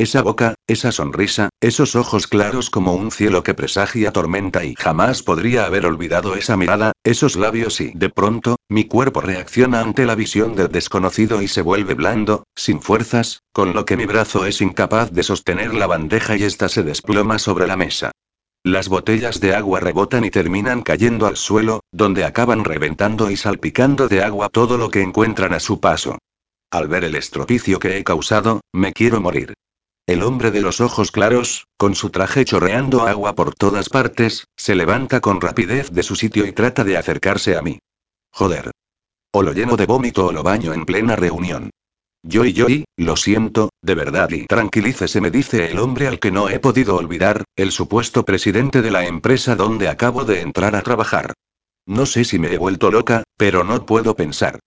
[0.01, 5.24] Esa boca, esa sonrisa, esos ojos claros como un cielo que presagia tormenta y jamás
[5.24, 10.14] podría haber olvidado esa mirada, esos labios y, de pronto, mi cuerpo reacciona ante la
[10.14, 14.61] visión del desconocido y se vuelve blando, sin fuerzas, con lo que mi brazo es
[14.61, 18.12] incapaz de sostener la bandeja y ésta se desploma sobre la mesa.
[18.65, 24.09] Las botellas de agua rebotan y terminan cayendo al suelo, donde acaban reventando y salpicando
[24.09, 26.19] de agua todo lo que encuentran a su paso.
[26.71, 29.55] Al ver el estropicio que he causado, me quiero morir.
[30.07, 34.75] El hombre de los ojos claros, con su traje chorreando agua por todas partes, se
[34.75, 37.79] levanta con rapidez de su sitio y trata de acercarse a mí.
[38.33, 38.71] Joder.
[39.33, 41.71] O lo lleno de vómito o lo baño en plena reunión.
[42.23, 46.19] Yo y yo y, lo siento, de verdad y tranquilícese me dice el hombre al
[46.19, 50.75] que no he podido olvidar, el supuesto presidente de la empresa donde acabo de entrar
[50.75, 51.35] a trabajar.
[51.87, 54.59] No sé si me he vuelto loca, pero no puedo pensar.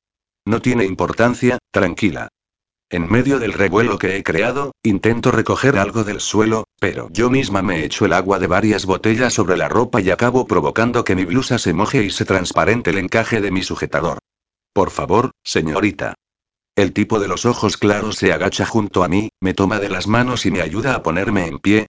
[0.45, 2.29] No tiene importancia, tranquila.
[2.89, 7.61] En medio del revuelo que he creado, intento recoger algo del suelo, pero yo misma
[7.61, 11.25] me echo el agua de varias botellas sobre la ropa y acabo provocando que mi
[11.25, 14.19] blusa se moje y se transparente el encaje de mi sujetador.
[14.73, 16.15] Por favor, señorita.
[16.81, 20.07] El tipo de los ojos claros se agacha junto a mí, me toma de las
[20.07, 21.85] manos y me ayuda a ponerme en pie.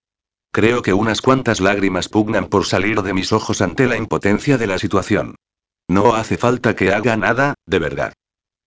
[0.52, 4.66] Creo que unas cuantas lágrimas pugnan por salir de mis ojos ante la impotencia de
[4.66, 5.36] la situación.
[5.88, 8.12] No hace falta que haga nada, de verdad.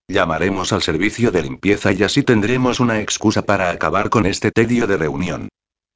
[0.08, 4.88] Llamaremos al servicio de limpieza y así tendremos una excusa para acabar con este tedio
[4.88, 5.50] de reunión.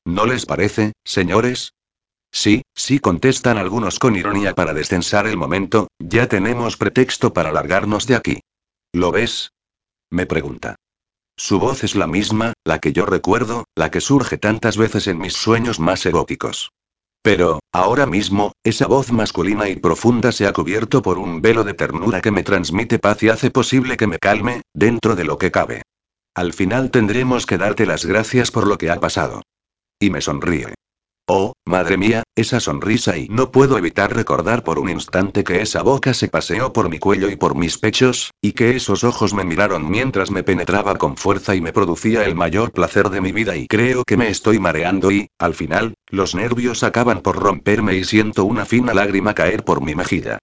[0.05, 1.73] ¿No les parece, señores?
[2.31, 8.05] Sí, sí contestan algunos con ironía para descensar el momento, ya tenemos pretexto para largarnos
[8.05, 8.39] de aquí.
[8.93, 9.49] ¿Lo ves?
[10.11, 10.75] Me pregunta.
[11.37, 15.19] Su voz es la misma, la que yo recuerdo, la que surge tantas veces en
[15.19, 16.71] mis sueños más eróticos.
[17.21, 21.73] Pero, ahora mismo, esa voz masculina y profunda se ha cubierto por un velo de
[21.73, 25.51] ternura que me transmite paz y hace posible que me calme, dentro de lo que
[25.51, 25.81] cabe.
[26.33, 29.41] Al final tendremos que darte las gracias por lo que ha pasado.
[29.99, 30.73] Y me sonríe.
[31.31, 35.83] Oh, madre mía, esa sonrisa y no puedo evitar recordar por un instante que esa
[35.83, 39.43] boca se paseó por mi cuello y por mis pechos, y que esos ojos me
[39.43, 43.55] miraron mientras me penetraba con fuerza y me producía el mayor placer de mi vida
[43.55, 48.05] y creo que me estoy mareando y, al final, los nervios acaban por romperme y
[48.05, 50.39] siento una fina lágrima caer por mi mejilla.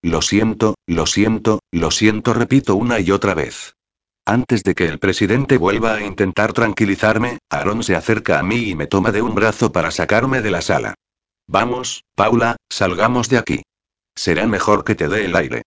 [0.00, 3.74] Lo siento, lo siento, lo siento, repito una y otra vez.
[4.30, 8.74] Antes de que el presidente vuelva a intentar tranquilizarme, Aaron se acerca a mí y
[8.76, 10.94] me toma de un brazo para sacarme de la sala.
[11.48, 13.62] Vamos, Paula, salgamos de aquí.
[14.14, 15.62] Será mejor que te dé el aire.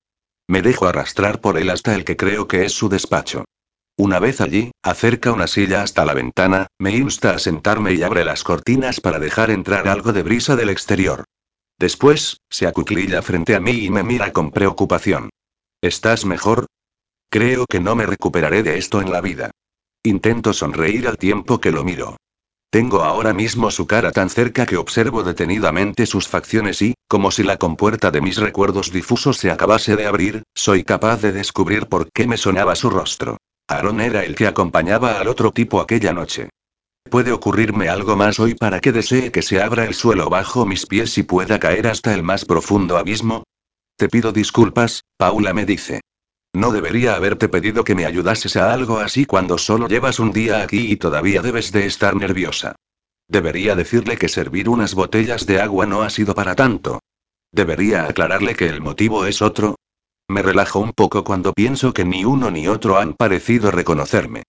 [0.48, 3.44] Me dejo arrastrar por él hasta el que creo que es su despacho.
[3.98, 8.24] Una vez allí, acerca una silla hasta la ventana, me insta a sentarme y abre
[8.24, 11.26] las cortinas para dejar entrar algo de brisa del exterior.
[11.78, 15.32] Después, se acuclilla frente a mí y me mira con preocupación.
[15.82, 16.68] ¿Estás mejor?
[17.34, 19.50] Creo que no me recuperaré de esto en la vida.
[20.04, 22.18] Intento sonreír al tiempo que lo miro.
[22.70, 27.42] Tengo ahora mismo su cara tan cerca que observo detenidamente sus facciones y, como si
[27.42, 32.12] la compuerta de mis recuerdos difusos se acabase de abrir, soy capaz de descubrir por
[32.12, 33.38] qué me sonaba su rostro.
[33.68, 36.50] Aaron era el que acompañaba al otro tipo aquella noche.
[37.10, 40.86] ¿Puede ocurrirme algo más hoy para que desee que se abra el suelo bajo mis
[40.86, 43.42] pies y pueda caer hasta el más profundo abismo?
[43.98, 46.02] Te pido disculpas, Paula me dice.
[46.56, 50.62] No debería haberte pedido que me ayudases a algo así cuando solo llevas un día
[50.62, 52.76] aquí y todavía debes de estar nerviosa.
[53.28, 57.00] Debería decirle que servir unas botellas de agua no ha sido para tanto.
[57.52, 59.76] Debería aclararle que el motivo es otro.
[60.28, 64.44] Me relajo un poco cuando pienso que ni uno ni otro han parecido reconocerme.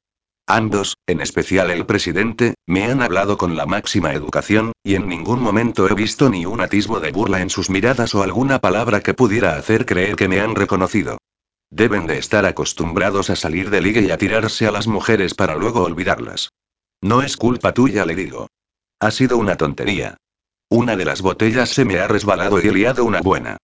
[0.47, 5.41] Ambos, en especial el presidente, me han hablado con la máxima educación, y en ningún
[5.41, 9.15] momento he visto ni un atisbo de burla en sus miradas o alguna palabra que
[9.15, 11.17] pudiera hacer creer que me han reconocido.
[11.71, 15.57] Deben de estar acostumbrados a salir de liga y a tirarse a las mujeres para
[15.57, 16.51] luego olvidarlas.
[17.01, 18.49] No es culpa tuya, le digo.
[19.01, 20.17] Ha sido una tontería.
[20.71, 23.59] Una de las botellas se me ha resbalado y he liado una buena.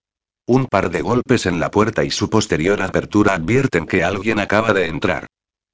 [0.47, 4.73] Un par de golpes en la puerta y su posterior apertura advierten que alguien acaba
[4.73, 5.27] de entrar.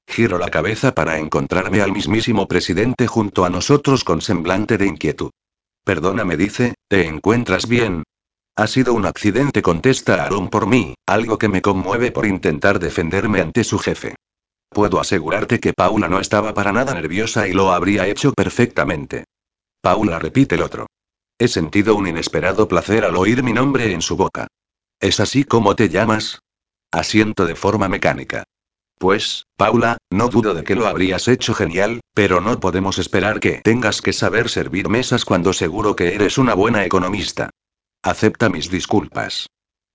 [0.07, 5.31] Giro la cabeza para encontrarme al mismísimo presidente junto a nosotros con semblante de inquietud.
[5.83, 8.03] Perdona, me dice, ¿te encuentras bien?
[8.57, 13.39] Ha sido un accidente, contesta Aaron por mí, algo que me conmueve por intentar defenderme
[13.39, 14.15] ante su jefe.
[14.69, 19.25] Puedo asegurarte que Paula no estaba para nada nerviosa y lo habría hecho perfectamente.
[19.79, 20.87] Paula repite el otro.
[21.37, 24.47] He sentido un inesperado placer al oír mi nombre en su boca.
[24.99, 26.39] ¿Es así como te llamas?
[26.91, 28.43] Asiento de forma mecánica.
[28.97, 33.61] Pues, Paula, no dudo de que lo habrías hecho genial, pero no podemos esperar que
[33.63, 37.51] tengas que saber servir mesas cuando seguro que eres una buena economista.
[38.07, 39.49] Acepta mis disculpas.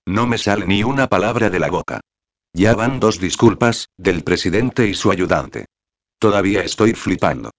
[0.05, 1.99] No me sale ni una palabra de la boca.
[2.53, 5.65] Ya van dos disculpas, del presidente y su ayudante.
[6.19, 7.49] Todavía estoy flipando.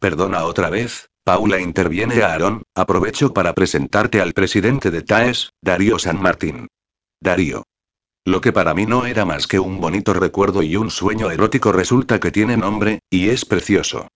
[0.00, 5.98] Perdona otra vez, Paula interviene a Aarón, aprovecho para presentarte al presidente de TAES, Darío
[5.98, 6.68] San Martín.
[7.20, 7.64] Darío.
[8.24, 11.70] Lo que para mí no era más que un bonito recuerdo y un sueño erótico
[11.70, 14.08] resulta que tiene nombre, y es precioso.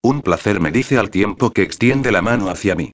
[0.00, 2.92] Un placer me dice al tiempo que extiende la mano hacia mí.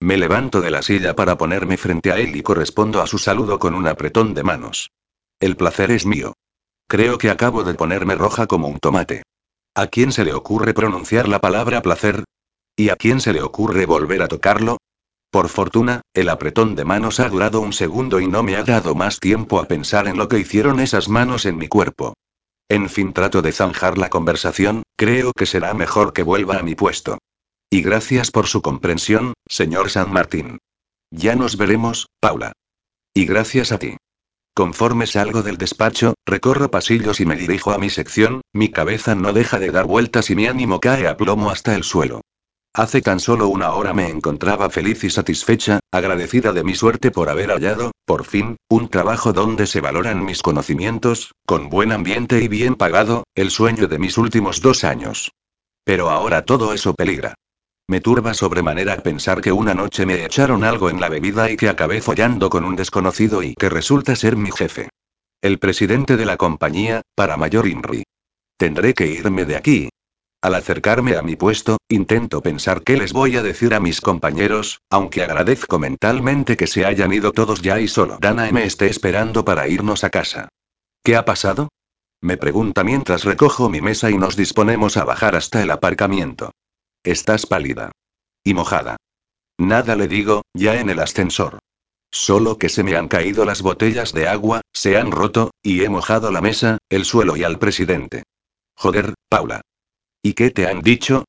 [0.00, 3.58] Me levanto de la silla para ponerme frente a él y correspondo a su saludo
[3.58, 4.90] con un apretón de manos.
[5.40, 6.34] El placer es mío.
[6.86, 9.22] Creo que acabo de ponerme roja como un tomate.
[9.74, 12.24] ¿A quién se le ocurre pronunciar la palabra placer?
[12.76, 14.76] ¿Y a quién se le ocurre volver a tocarlo?
[15.30, 18.94] Por fortuna, el apretón de manos ha durado un segundo y no me ha dado
[18.94, 22.14] más tiempo a pensar en lo que hicieron esas manos en mi cuerpo.
[22.68, 26.74] En fin, trato de zanjar la conversación, creo que será mejor que vuelva a mi
[26.74, 27.18] puesto.
[27.70, 30.58] Y gracias por su comprensión, señor San Martín.
[31.10, 32.52] Ya nos veremos, Paula.
[33.12, 33.96] Y gracias a ti.
[34.54, 39.32] Conforme salgo del despacho, recorro pasillos y me dirijo a mi sección, mi cabeza no
[39.32, 42.20] deja de dar vueltas y mi ánimo cae a plomo hasta el suelo.
[42.72, 47.30] Hace tan solo una hora me encontraba feliz y satisfecha, agradecida de mi suerte por
[47.30, 52.48] haber hallado, por fin, un trabajo donde se valoran mis conocimientos, con buen ambiente y
[52.48, 55.32] bien pagado, el sueño de mis últimos dos años.
[55.84, 57.34] Pero ahora todo eso peligra.
[57.88, 61.68] Me turba sobremanera pensar que una noche me echaron algo en la bebida y que
[61.68, 64.88] acabé follando con un desconocido y que resulta ser mi jefe.
[65.40, 68.02] El presidente de la compañía, para mayor INRI.
[68.56, 69.88] Tendré que irme de aquí,
[70.46, 74.80] al acercarme a mi puesto, intento pensar qué les voy a decir a mis compañeros,
[74.90, 79.44] aunque agradezco mentalmente que se hayan ido todos ya y solo Dana me esté esperando
[79.44, 80.48] para irnos a casa.
[81.02, 81.70] ¿Qué ha pasado?
[82.20, 86.52] Me pregunta mientras recojo mi mesa y nos disponemos a bajar hasta el aparcamiento.
[87.06, 87.92] Estás pálida.
[88.42, 88.96] Y mojada.
[89.58, 91.60] Nada le digo, ya en el ascensor.
[92.10, 95.88] Solo que se me han caído las botellas de agua, se han roto, y he
[95.88, 98.24] mojado la mesa, el suelo y al presidente.
[98.74, 99.60] Joder, Paula.
[100.20, 101.26] ¿Y qué te han dicho?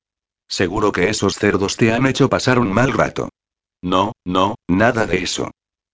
[0.47, 3.29] Seguro que esos cerdos te han hecho pasar un mal rato.
[3.83, 5.51] No, no, nada de eso.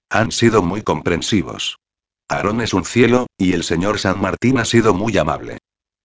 [0.10, 1.78] Han sido muy comprensivos.
[2.30, 5.58] Aarón es un cielo, y el señor San Martín ha sido muy amable.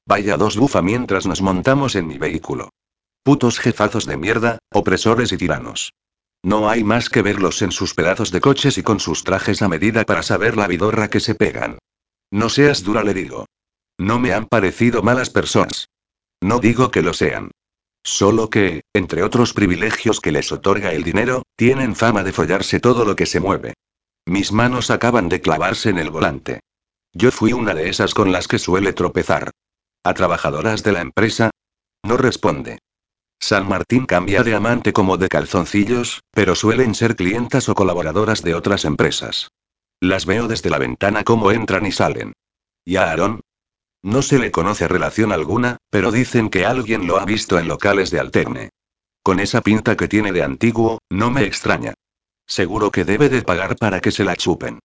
[0.05, 2.71] Vaya dos bufa mientras nos montamos en mi vehículo.
[3.29, 5.93] Putos jefazos de mierda, opresores y tiranos.
[6.43, 9.69] No hay más que verlos en sus pedazos de coches y con sus trajes a
[9.69, 11.77] medida para saber la vidorra que se pegan.
[12.31, 13.45] No seas dura, le digo.
[13.99, 15.91] No me han parecido malas personas.
[16.41, 17.51] No digo que lo sean.
[18.03, 23.05] Solo que, entre otros privilegios que les otorga el dinero, tienen fama de follarse todo
[23.05, 23.75] lo que se mueve.
[24.25, 26.61] Mis manos acaban de clavarse en el volante.
[27.13, 29.51] Yo fui una de esas con las que suele tropezar.
[30.03, 31.51] ¿A trabajadoras de la empresa?
[32.03, 32.79] No responde.
[33.41, 38.55] San Martín cambia de amante como de calzoncillos, pero suelen ser clientas o colaboradoras de
[38.55, 39.51] otras empresas.
[40.01, 42.33] Las veo desde la ventana como entran y salen.
[42.85, 43.41] ¿Y a Aarón?
[44.03, 48.11] No se le conoce relación alguna, pero dicen que alguien lo ha visto en locales
[48.11, 48.71] de alterne.
[49.23, 51.95] Con esa pinta que tiene de antiguo, no me extraña.
[52.47, 54.79] Seguro que debe de pagar para que se la chupen.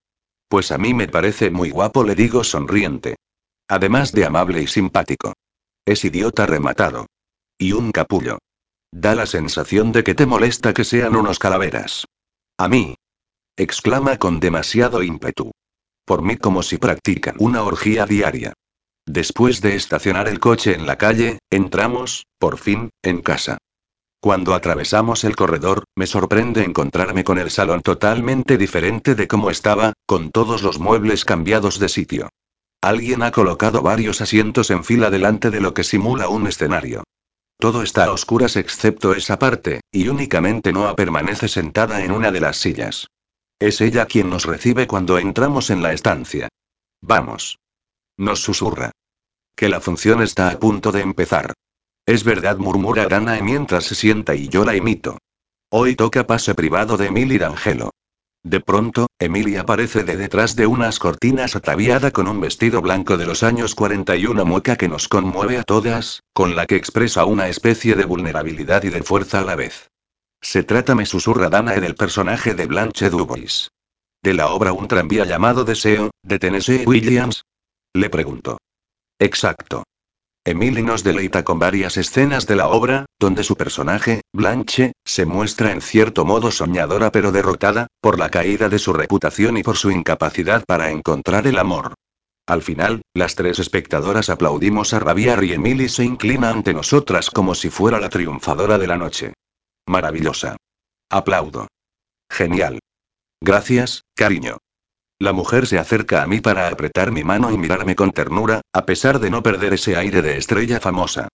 [0.48, 3.16] Pues a mí me parece muy guapo, le digo sonriente.
[3.68, 5.34] Además de amable y simpático.
[5.86, 7.08] Es idiota rematado.
[7.58, 8.40] Y un capullo.
[8.92, 12.06] Da la sensación de que te molesta que sean unos calaveras.
[12.58, 12.96] A mí.
[13.58, 15.52] exclama con demasiado ímpetu.
[16.06, 18.54] Por mí como si practican una orgía diaria.
[19.06, 23.58] Después de estacionar el coche en la calle, entramos, por fin, en casa.
[24.22, 29.94] Cuando atravesamos el corredor, me sorprende encontrarme con el salón totalmente diferente de cómo estaba,
[30.06, 32.30] con todos los muebles cambiados de sitio.
[32.82, 37.04] Alguien ha colocado varios asientos en fila delante de lo que simula un escenario.
[37.64, 42.42] Todo está a oscuras excepto esa parte, y únicamente Noah permanece sentada en una de
[42.42, 43.08] las sillas.
[43.58, 46.50] Es ella quien nos recibe cuando entramos en la estancia.
[47.02, 47.60] Vamos.
[48.18, 48.92] Nos susurra.
[49.56, 51.54] Que la función está a punto de empezar.
[52.06, 55.18] Es verdad, murmura Danae mientras se sienta y yo la imito.
[55.72, 57.92] Hoy toca pase privado de Emil y D'Angelo.
[58.44, 63.26] De pronto, Emilia aparece de detrás de unas cortinas ataviada con un vestido blanco de
[63.26, 67.24] los años 40 y una mueca que nos conmueve a todas, con la que expresa
[67.24, 69.90] una especie de vulnerabilidad y de fuerza a la vez.
[70.42, 73.72] Se trata, me susurra Danae del personaje de Blanche Dubois.
[74.22, 77.44] De la obra Un tranvía llamado Deseo, de Tennessee Williams.
[77.94, 78.58] Le pregunto.
[79.20, 79.84] Exacto.
[80.46, 85.72] Emily nos deleita con varias escenas de la obra, donde su personaje, Blanche, se muestra
[85.72, 89.90] en cierto modo soñadora pero derrotada, por la caída de su reputación y por su
[89.90, 91.94] incapacidad para encontrar el amor.
[92.46, 97.56] Al final, las tres espectadoras aplaudimos a rabiar y Emily se inclina ante nosotras como
[97.56, 99.34] si fuera la triunfadora de la noche.
[99.88, 100.58] Maravillosa.
[101.10, 101.68] Aplaudo.
[102.30, 102.80] Genial.
[103.40, 104.58] Gracias, cariño.
[105.24, 108.86] La mujer se acerca a mí para apretar mi mano y mirarme con ternura, a
[108.86, 111.30] pesar de no perder ese aire de estrella famosa.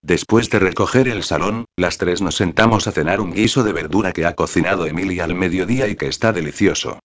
[0.00, 4.12] Después de recoger el salón, las tres nos sentamos a cenar un guiso de verdura
[4.14, 7.00] que ha cocinado Emilia al mediodía y que está delicioso.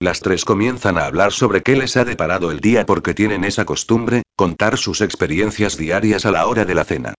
[0.00, 3.66] Las tres comienzan a hablar sobre qué les ha deparado el día porque tienen esa
[3.66, 7.12] costumbre, contar sus experiencias diarias a la hora de la cena.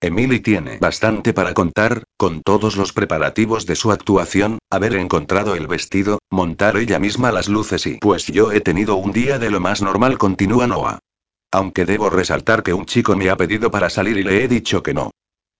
[0.00, 5.66] Emily tiene bastante para contar, con todos los preparativos de su actuación, haber encontrado el
[5.66, 9.58] vestido, montar ella misma las luces y pues yo he tenido un día de lo
[9.58, 10.98] más normal, continúa Noah.
[11.50, 14.82] Aunque debo resaltar que un chico me ha pedido para salir y le he dicho
[14.82, 15.12] que no.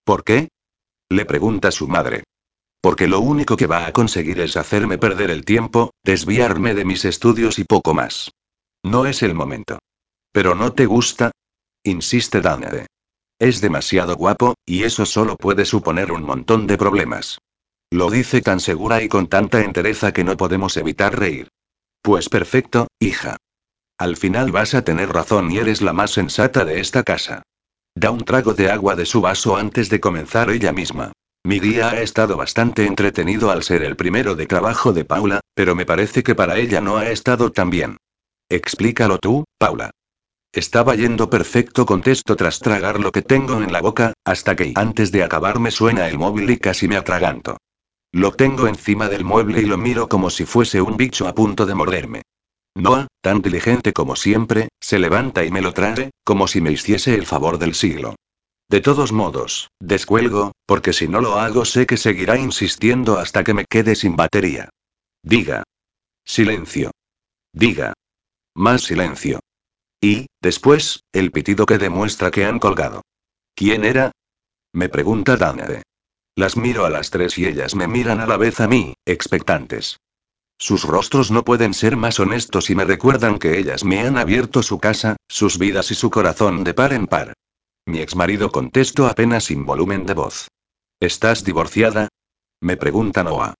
[0.04, 0.48] ¿Por qué?
[1.08, 2.24] Le pregunta su madre.
[2.82, 7.06] Porque lo único que va a conseguir es hacerme perder el tiempo, desviarme de mis
[7.06, 8.32] estudios y poco más.
[8.84, 9.78] No es el momento.
[10.30, 11.30] ¿Pero no te gusta?
[11.82, 12.86] Insiste Danae.
[13.38, 17.38] Es demasiado guapo, y eso solo puede suponer un montón de problemas.
[17.90, 21.48] Lo dice tan segura y con tanta entereza que no podemos evitar reír.
[22.02, 23.36] Pues perfecto, hija.
[23.98, 27.42] Al final vas a tener razón y eres la más sensata de esta casa.
[27.94, 31.12] Da un trago de agua de su vaso antes de comenzar ella misma.
[31.44, 35.74] Mi día ha estado bastante entretenido al ser el primero de trabajo de Paula, pero
[35.74, 37.98] me parece que para ella no ha estado tan bien.
[38.48, 39.90] Explícalo tú, Paula.
[40.56, 45.12] Estaba yendo perfecto, contesto tras tragar lo que tengo en la boca, hasta que antes
[45.12, 47.58] de acabar me suena el móvil y casi me atraganto.
[48.10, 51.66] Lo tengo encima del mueble y lo miro como si fuese un bicho a punto
[51.66, 52.22] de morderme.
[52.74, 57.14] Noah, tan diligente como siempre, se levanta y me lo trae, como si me hiciese
[57.14, 58.14] el favor del siglo.
[58.70, 63.52] De todos modos, descuelgo, porque si no lo hago sé que seguirá insistiendo hasta que
[63.52, 64.70] me quede sin batería.
[65.22, 65.64] Diga.
[66.24, 66.92] Silencio.
[67.52, 67.92] Diga.
[68.54, 69.40] Más silencio.
[70.00, 73.02] Y, después, el pitido que demuestra que han colgado.
[73.54, 74.12] ¿Quién era?
[74.72, 75.82] Me pregunta Danae.
[76.34, 79.96] Las miro a las tres y ellas me miran a la vez a mí, expectantes.
[80.58, 84.62] Sus rostros no pueden ser más honestos y me recuerdan que ellas me han abierto
[84.62, 87.34] su casa, sus vidas y su corazón de par en par.
[87.86, 90.48] Mi exmarido contesto apenas sin volumen de voz.
[91.00, 92.08] ¿Estás divorciada?
[92.60, 93.54] Me pregunta Noah.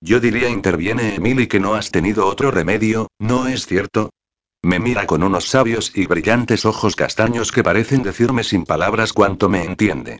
[0.00, 4.10] Yo diría interviene Emily que no has tenido otro remedio, ¿no es cierto?
[4.62, 9.48] Me mira con unos sabios y brillantes ojos castaños que parecen decirme sin palabras cuánto
[9.48, 10.18] me entiende.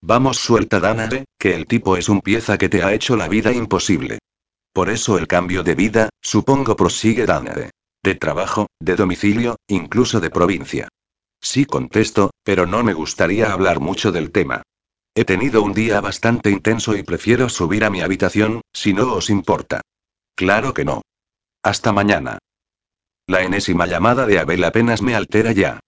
[0.00, 3.52] Vamos suelta Danae, que el tipo es un pieza que te ha hecho la vida
[3.52, 4.18] imposible.
[4.72, 7.70] Por eso el cambio de vida, supongo prosigue Danae.
[8.02, 10.88] De trabajo, de domicilio, incluso de provincia.
[11.42, 14.62] Sí contesto, pero no me gustaría hablar mucho del tema.
[15.14, 19.28] He tenido un día bastante intenso y prefiero subir a mi habitación, si no os
[19.28, 19.80] importa.
[20.34, 21.02] Claro que no.
[21.62, 22.38] Hasta mañana.
[23.30, 25.78] La enésima llamada de Abel apenas me altera ya.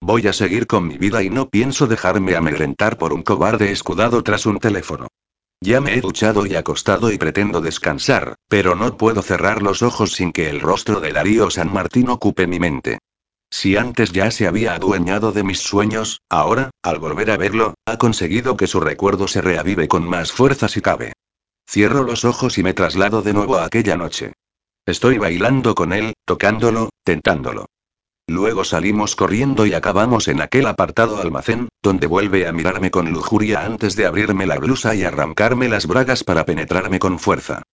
[0.00, 4.24] Voy a seguir con mi vida y no pienso dejarme amedrentar por un cobarde escudado
[4.24, 5.06] tras un teléfono.
[5.60, 10.10] Ya me he duchado y acostado y pretendo descansar, pero no puedo cerrar los ojos
[10.14, 12.98] sin que el rostro de Darío San Martín ocupe mi mente.
[13.48, 17.96] Si antes ya se había adueñado de mis sueños, ahora, al volver a verlo, ha
[17.98, 21.12] conseguido que su recuerdo se reavive con más fuerza si cabe.
[21.70, 24.32] Cierro los ojos y me traslado de nuevo a aquella noche.
[24.88, 27.66] Estoy bailando con él, tocándolo, tentándolo.
[28.26, 33.66] Luego salimos corriendo y acabamos en aquel apartado almacén, donde vuelve a mirarme con lujuria
[33.66, 37.64] antes de abrirme la blusa y arrancarme las bragas para penetrarme con fuerza.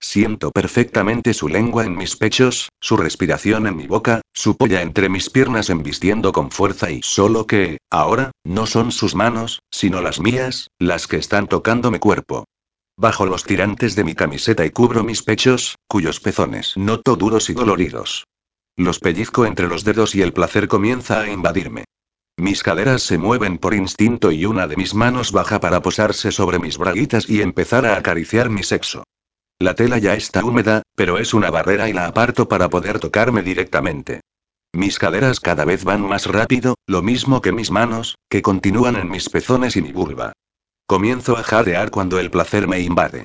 [0.00, 5.10] Siento perfectamente su lengua en mis pechos, su respiración en mi boca, su polla entre
[5.10, 10.20] mis piernas embistiendo con fuerza y solo que, ahora, no son sus manos, sino las
[10.20, 12.46] mías, las que están tocando mi cuerpo.
[13.02, 17.52] Bajo los tirantes de mi camiseta y cubro mis pechos, cuyos pezones noto duros y
[17.52, 18.28] doloridos.
[18.76, 21.84] Los pellizco entre los dedos y el placer comienza a invadirme.
[22.36, 26.60] Mis caderas se mueven por instinto y una de mis manos baja para posarse sobre
[26.60, 29.02] mis braguitas y empezar a acariciar mi sexo.
[29.58, 33.42] La tela ya está húmeda, pero es una barrera y la aparto para poder tocarme
[33.42, 34.20] directamente.
[34.72, 39.10] Mis caderas cada vez van más rápido, lo mismo que mis manos, que continúan en
[39.10, 40.32] mis pezones y mi vulva.
[40.92, 43.24] Comienzo a jadear cuando el placer me invade.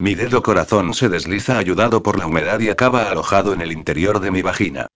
[0.00, 4.18] Mi dedo corazón se desliza ayudado por la humedad y acaba alojado en el interior
[4.18, 4.88] de mi vagina.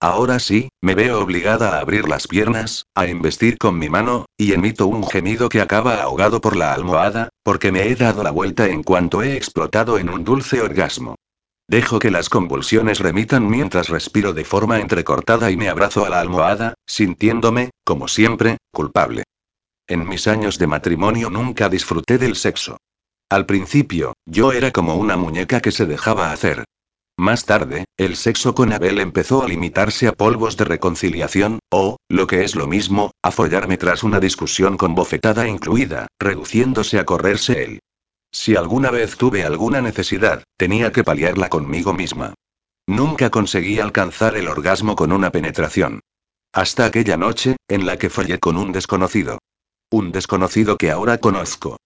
[0.00, 4.52] Ahora sí, me veo obligada a abrir las piernas, a embestir con mi mano, y
[4.52, 8.68] emito un gemido que acaba ahogado por la almohada, porque me he dado la vuelta
[8.68, 11.16] en cuanto he explotado en un dulce orgasmo.
[11.66, 16.20] Dejo que las convulsiones remitan mientras respiro de forma entrecortada y me abrazo a la
[16.20, 19.24] almohada, sintiéndome, como siempre, culpable.
[19.86, 22.78] En mis años de matrimonio nunca disfruté del sexo.
[23.28, 26.64] Al principio, yo era como una muñeca que se dejaba hacer.
[27.18, 32.26] Más tarde, el sexo con Abel empezó a limitarse a polvos de reconciliación, o, lo
[32.26, 37.62] que es lo mismo, a follarme tras una discusión con bofetada incluida, reduciéndose a correrse
[37.62, 37.80] él.
[38.32, 42.34] Si alguna vez tuve alguna necesidad, tenía que paliarla conmigo misma.
[42.86, 46.00] Nunca conseguí alcanzar el orgasmo con una penetración.
[46.52, 49.38] Hasta aquella noche, en la que fallé con un desconocido.
[49.94, 51.76] Un desconocido que ahora conozco.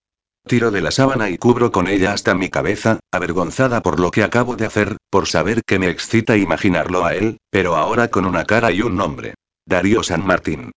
[0.46, 4.22] Tiro de la sábana y cubro con ella hasta mi cabeza, avergonzada por lo que
[4.22, 8.46] acabo de hacer, por saber que me excita imaginarlo a él, pero ahora con una
[8.46, 9.34] cara y un nombre.
[9.66, 10.70] Darío San Martín.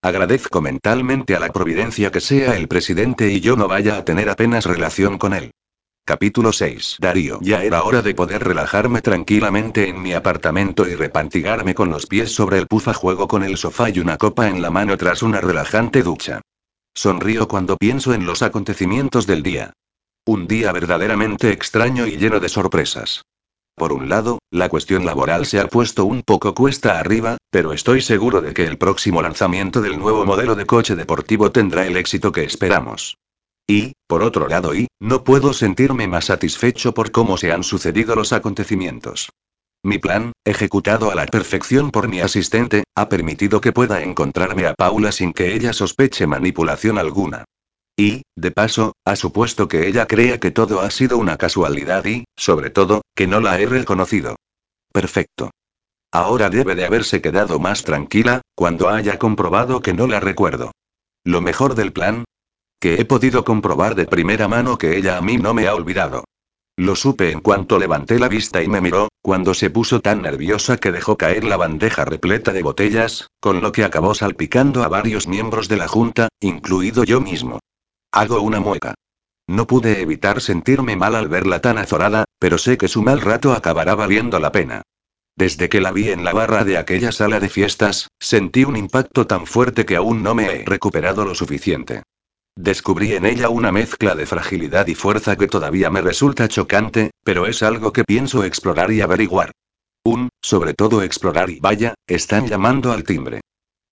[0.00, 4.30] Agradezco mentalmente a la providencia que sea el presidente y yo no vaya a tener
[4.30, 5.50] apenas relación con él.
[6.04, 6.98] Capítulo 6.
[7.00, 7.40] Darío.
[7.42, 12.30] Ya era hora de poder relajarme tranquilamente en mi apartamento y repantigarme con los pies
[12.30, 15.40] sobre el pufa juego con el sofá y una copa en la mano tras una
[15.40, 16.42] relajante ducha.
[16.96, 19.74] Sonrío cuando pienso en los acontecimientos del día.
[20.26, 23.22] Un día verdaderamente extraño y lleno de sorpresas.
[23.76, 28.00] Por un lado, la cuestión laboral se ha puesto un poco cuesta arriba, pero estoy
[28.00, 32.32] seguro de que el próximo lanzamiento del nuevo modelo de coche deportivo tendrá el éxito
[32.32, 33.18] que esperamos.
[33.68, 38.16] Y, por otro lado, y, no puedo sentirme más satisfecho por cómo se han sucedido
[38.16, 39.28] los acontecimientos.
[39.86, 44.74] Mi plan, ejecutado a la perfección por mi asistente, ha permitido que pueda encontrarme a
[44.74, 47.44] Paula sin que ella sospeche manipulación alguna.
[47.96, 52.24] Y, de paso, ha supuesto que ella crea que todo ha sido una casualidad y,
[52.34, 54.34] sobre todo, que no la he reconocido.
[54.92, 55.52] Perfecto.
[56.10, 60.72] Ahora debe de haberse quedado más tranquila, cuando haya comprobado que no la recuerdo.
[61.22, 62.24] Lo mejor del plan,
[62.80, 66.24] que he podido comprobar de primera mano que ella a mí no me ha olvidado.
[66.78, 70.76] Lo supe en cuanto levanté la vista y me miró, cuando se puso tan nerviosa
[70.76, 75.26] que dejó caer la bandeja repleta de botellas, con lo que acabó salpicando a varios
[75.26, 77.58] miembros de la Junta, incluido yo mismo.
[78.12, 78.94] Hago una mueca.
[79.48, 83.52] No pude evitar sentirme mal al verla tan azorada, pero sé que su mal rato
[83.52, 84.82] acabará valiendo la pena.
[85.34, 89.26] Desde que la vi en la barra de aquella sala de fiestas, sentí un impacto
[89.26, 92.04] tan fuerte que aún no me he recuperado lo suficiente.
[92.58, 97.46] Descubrí en ella una mezcla de fragilidad y fuerza que todavía me resulta chocante, pero
[97.46, 99.52] es algo que pienso explorar y averiguar.
[100.04, 103.42] Un, sobre todo explorar y vaya, están llamando al timbre.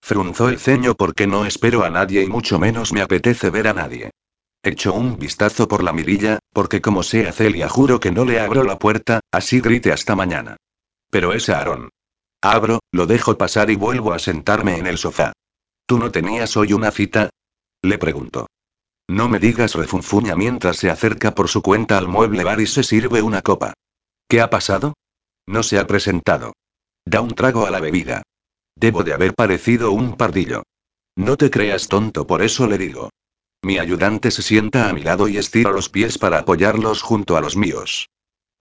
[0.03, 3.75] Frunzó el ceño porque no espero a nadie y mucho menos me apetece ver a
[3.75, 4.11] nadie.
[4.63, 8.65] Echo un vistazo por la mirilla, porque como sea Celia juro que no le abro
[8.65, 10.57] la puerta, así grite hasta mañana.
[11.11, 11.91] Pero es Aaron.
[12.41, 15.35] Abro, lo dejo pasar y vuelvo a sentarme en el sofá.
[15.87, 17.29] ¿Tú no tenías hoy una cita?
[17.83, 18.47] Le pregunto.
[19.09, 22.83] No me digas refunfuña mientras se acerca por su cuenta al mueble bar y se
[22.83, 23.75] sirve una copa.
[24.29, 24.95] ¿Qué ha pasado?
[25.47, 26.55] No se ha presentado.
[27.05, 28.23] Da un trago a la bebida.
[28.77, 30.63] Debo de haber parecido un pardillo.
[31.17, 33.11] No te creas tonto, por eso le digo.
[33.63, 37.41] Mi ayudante se sienta a mi lado y estira los pies para apoyarlos junto a
[37.41, 38.09] los míos.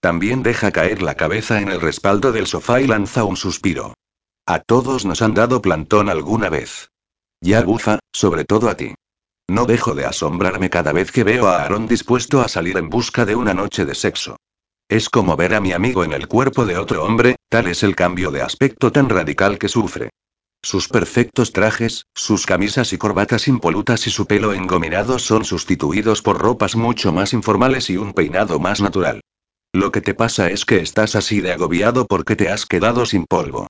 [0.00, 3.94] También deja caer la cabeza en el respaldo del sofá y lanza un suspiro.
[4.46, 6.90] A todos nos han dado plantón alguna vez.
[7.40, 8.94] Ya bufa, sobre todo a ti.
[9.48, 13.26] No dejo de asombrarme cada vez que veo a Aaron dispuesto a salir en busca
[13.26, 14.36] de una noche de sexo.
[14.88, 17.94] Es como ver a mi amigo en el cuerpo de otro hombre, tal es el
[17.94, 20.10] cambio de aspecto tan radical que sufre.
[20.62, 26.38] Sus perfectos trajes, sus camisas y corbatas impolutas y su pelo engominado son sustituidos por
[26.38, 29.20] ropas mucho más informales y un peinado más natural.
[29.74, 33.26] Lo que te pasa es que estás así de agobiado porque te has quedado sin
[33.26, 33.66] polvo.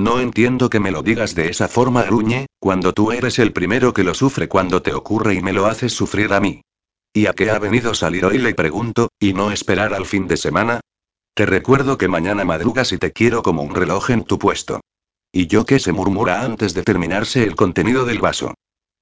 [0.00, 3.92] No entiendo que me lo digas de esa forma, gruñe, cuando tú eres el primero
[3.92, 6.62] que lo sufre cuando te ocurre y me lo haces sufrir a mí.
[7.12, 8.38] ¿Y a qué ha venido salir hoy?
[8.38, 10.80] Le pregunto, y no esperar al fin de semana.
[11.34, 14.80] Te recuerdo que mañana madrugas y te quiero como un reloj en tu puesto.
[15.32, 18.54] ¿Y yo qué se murmura antes de terminarse el contenido del vaso?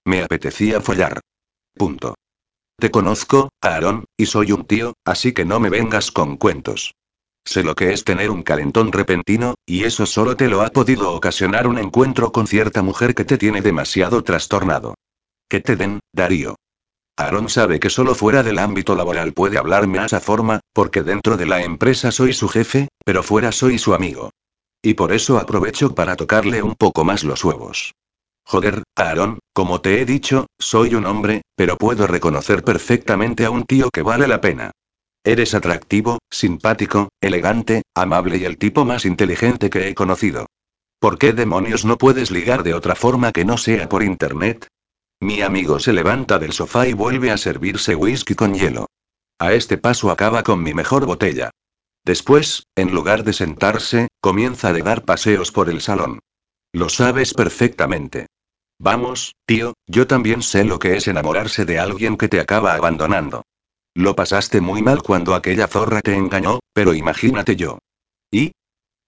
[0.05, 1.21] Me apetecía follar.
[1.77, 2.17] Punto.
[2.77, 6.91] Te conozco, Aaron, y soy un tío, así que no me vengas con cuentos.
[7.45, 11.13] Sé lo que es tener un calentón repentino, y eso solo te lo ha podido
[11.13, 14.95] ocasionar un encuentro con cierta mujer que te tiene demasiado trastornado.
[15.49, 16.57] Que te den, Darío.
[17.17, 21.37] Aaron sabe que solo fuera del ámbito laboral puede hablarme a esa forma, porque dentro
[21.37, 24.31] de la empresa soy su jefe, pero fuera soy su amigo.
[24.83, 27.93] Y por eso aprovecho para tocarle un poco más los huevos.
[28.45, 33.65] Joder, Aaron, como te he dicho, soy un hombre, pero puedo reconocer perfectamente a un
[33.65, 34.71] tío que vale la pena.
[35.29, 40.47] Eres atractivo, simpático, elegante, amable y el tipo más inteligente que he conocido.
[40.99, 44.69] ¿Por qué demonios no puedes ligar de otra forma que no sea por internet?
[45.21, 48.87] Mi amigo se levanta del sofá y vuelve a servirse whisky con hielo.
[49.39, 51.51] A este paso acaba con mi mejor botella.
[52.07, 56.21] Después, en lugar de sentarse, comienza a dar paseos por el salón.
[56.73, 58.29] Lo sabes perfectamente.
[58.79, 63.43] Vamos, tío, yo también sé lo que es enamorarse de alguien que te acaba abandonando.
[63.99, 67.81] Lo pasaste muy mal cuando aquella zorra te engañó, pero imagínate yo.
[68.31, 68.53] ¿Y?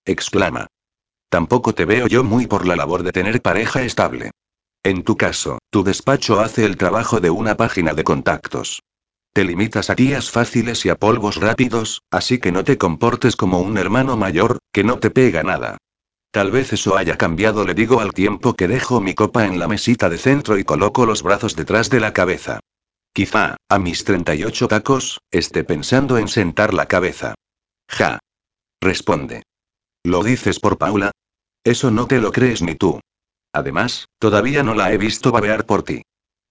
[0.04, 0.66] exclama.
[1.28, 4.32] Tampoco te veo yo muy por la labor de tener pareja estable.
[4.82, 8.82] En tu caso, tu despacho hace el trabajo de una página de contactos.
[9.32, 13.60] Te limitas a días fáciles y a polvos rápidos, así que no te comportes como
[13.60, 15.78] un hermano mayor, que no te pega nada.
[16.32, 19.68] Tal vez eso haya cambiado, le digo al tiempo que dejo mi copa en la
[19.68, 22.58] mesita de centro y coloco los brazos detrás de la cabeza.
[23.12, 27.34] Quizá, a mis 38 tacos, esté pensando en sentar la cabeza.
[27.88, 28.20] Ja.
[28.80, 29.42] Responde.
[30.04, 31.10] ¿Lo dices por Paula?
[31.64, 33.00] Eso no te lo crees ni tú.
[33.52, 36.02] Además, todavía no la he visto babear por ti.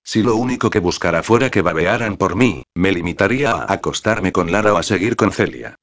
[0.04, 4.52] Si lo único que buscara fuera que babearan por mí, me limitaría a acostarme con
[4.52, 5.76] Lara o a seguir con Celia.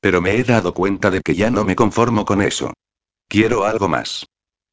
[0.00, 2.72] Pero me he dado cuenta de que ya no me conformo con eso.
[3.28, 4.26] Quiero algo más.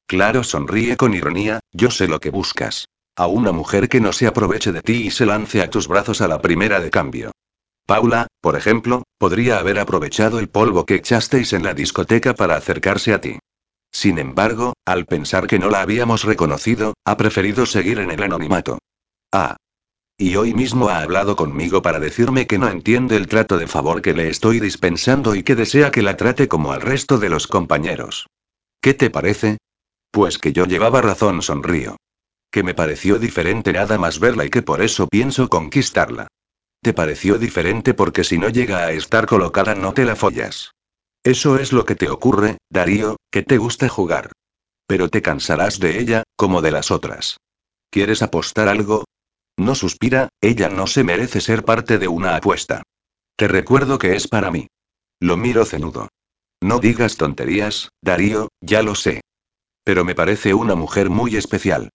[0.05, 2.87] Claro, sonríe con ironía, yo sé lo que buscas.
[3.19, 6.21] A una mujer que no se aproveche de ti y se lance a tus brazos
[6.21, 7.31] a la primera de cambio.
[7.87, 13.15] Paula, por ejemplo, podría haber aprovechado el polvo que echasteis en la discoteca para acercarse
[13.15, 13.39] a ti.
[13.91, 18.77] Sin embargo, al pensar que no la habíamos reconocido, ha preferido seguir en el anonimato.
[19.31, 19.55] Ah.
[20.15, 24.03] Y hoy mismo ha hablado conmigo para decirme que no entiende el trato de favor
[24.03, 27.47] que le estoy dispensando y que desea que la trate como al resto de los
[27.47, 28.27] compañeros.
[28.79, 29.57] ¿Qué te parece?
[30.11, 31.97] Pues que yo llevaba razón, sonrío.
[32.51, 36.27] Que me pareció diferente nada más verla y que por eso pienso conquistarla.
[36.81, 40.71] Te pareció diferente porque si no llega a estar colocada no te la follas.
[41.23, 44.31] Eso es lo que te ocurre, Darío, que te gusta jugar.
[44.87, 47.37] Pero te cansarás de ella, como de las otras.
[47.89, 49.03] ¿Quieres apostar algo?
[49.57, 52.83] No suspira, ella no se merece ser parte de una apuesta.
[53.35, 54.67] Te recuerdo que es para mí.
[55.19, 56.07] Lo miro cenudo.
[56.61, 59.21] No digas tonterías, Darío, ya lo sé.
[59.83, 61.89] Pero me parece una mujer muy especial.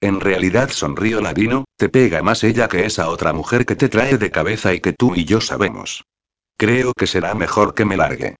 [0.00, 4.18] En realidad sonrío ladino, te pega más ella que esa otra mujer que te trae
[4.18, 6.04] de cabeza y que tú y yo sabemos.
[6.58, 8.36] Creo que será mejor que me largue.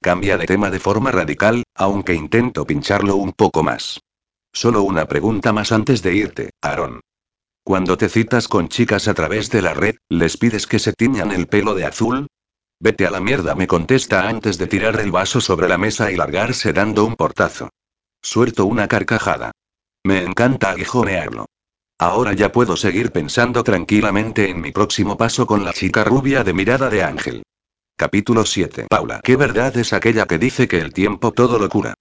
[0.00, 4.00] Cambia de tema de forma radical, aunque intento pincharlo un poco más.
[4.52, 7.00] Solo una pregunta más antes de irte, Aaron.
[7.62, 11.32] Cuando te citas con chicas a través de la red, ¿les pides que se tiñan
[11.32, 12.28] el pelo de azul?
[12.78, 16.16] Vete a la mierda, me contesta antes de tirar el vaso sobre la mesa y
[16.16, 17.70] largarse dando un portazo.
[18.22, 19.52] Suelto una carcajada.
[20.06, 21.46] Me encanta aguijonearlo.
[21.98, 26.52] Ahora ya puedo seguir pensando tranquilamente en mi próximo paso con la chica rubia de
[26.52, 27.42] mirada de ángel.
[27.96, 28.86] Capítulo 7.
[28.88, 31.94] Paula, ¿qué verdad es aquella que dice que el tiempo todo lo cura?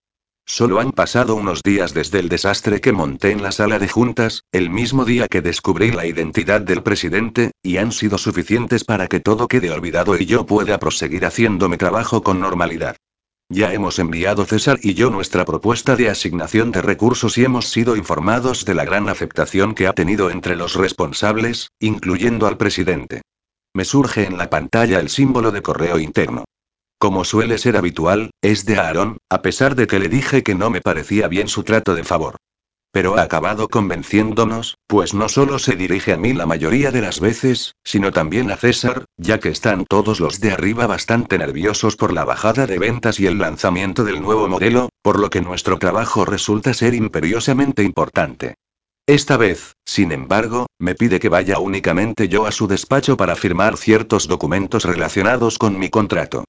[0.45, 4.43] Solo han pasado unos días desde el desastre que monté en la sala de juntas,
[4.51, 9.19] el mismo día que descubrí la identidad del presidente, y han sido suficientes para que
[9.19, 12.97] todo quede olvidado y yo pueda proseguir haciendo mi trabajo con normalidad.
[13.49, 17.95] Ya hemos enviado César y yo nuestra propuesta de asignación de recursos y hemos sido
[17.95, 23.21] informados de la gran aceptación que ha tenido entre los responsables, incluyendo al presidente.
[23.75, 26.45] Me surge en la pantalla el símbolo de correo interno.
[26.97, 30.71] Como suele ser habitual, es de Aaron, a pesar de que le dije que no
[30.71, 32.37] me parecía bien su trato de favor.
[32.95, 37.19] Pero ha acabado convenciéndonos, pues no solo se dirige a mí la mayoría de las
[37.19, 42.13] veces, sino también a César, ya que están todos los de arriba bastante nerviosos por
[42.13, 46.23] la bajada de ventas y el lanzamiento del nuevo modelo, por lo que nuestro trabajo
[46.23, 48.55] resulta ser imperiosamente importante.
[49.05, 53.75] Esta vez, sin embargo, me pide que vaya únicamente yo a su despacho para firmar
[53.75, 56.45] ciertos documentos relacionados con mi contrato.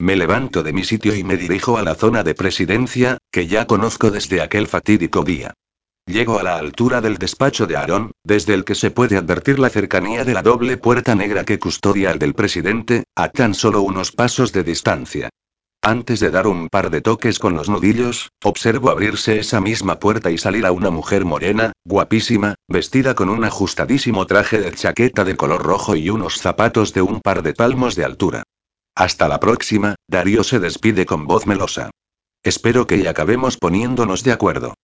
[0.00, 3.68] Me levanto de mi sitio y me dirijo a la zona de presidencia, que ya
[3.68, 5.54] conozco desde aquel fatídico día.
[6.06, 9.70] Llego a la altura del despacho de Aarón, desde el que se puede advertir la
[9.70, 14.12] cercanía de la doble puerta negra que custodia al del presidente, a tan solo unos
[14.12, 15.30] pasos de distancia.
[15.80, 20.30] Antes de dar un par de toques con los nudillos, observo abrirse esa misma puerta
[20.30, 25.36] y salir a una mujer morena, guapísima, vestida con un ajustadísimo traje de chaqueta de
[25.36, 28.42] color rojo y unos zapatos de un par de palmos de altura.
[28.94, 31.90] Hasta la próxima, Darío se despide con voz melosa.
[32.42, 34.74] Espero que y acabemos poniéndonos de acuerdo.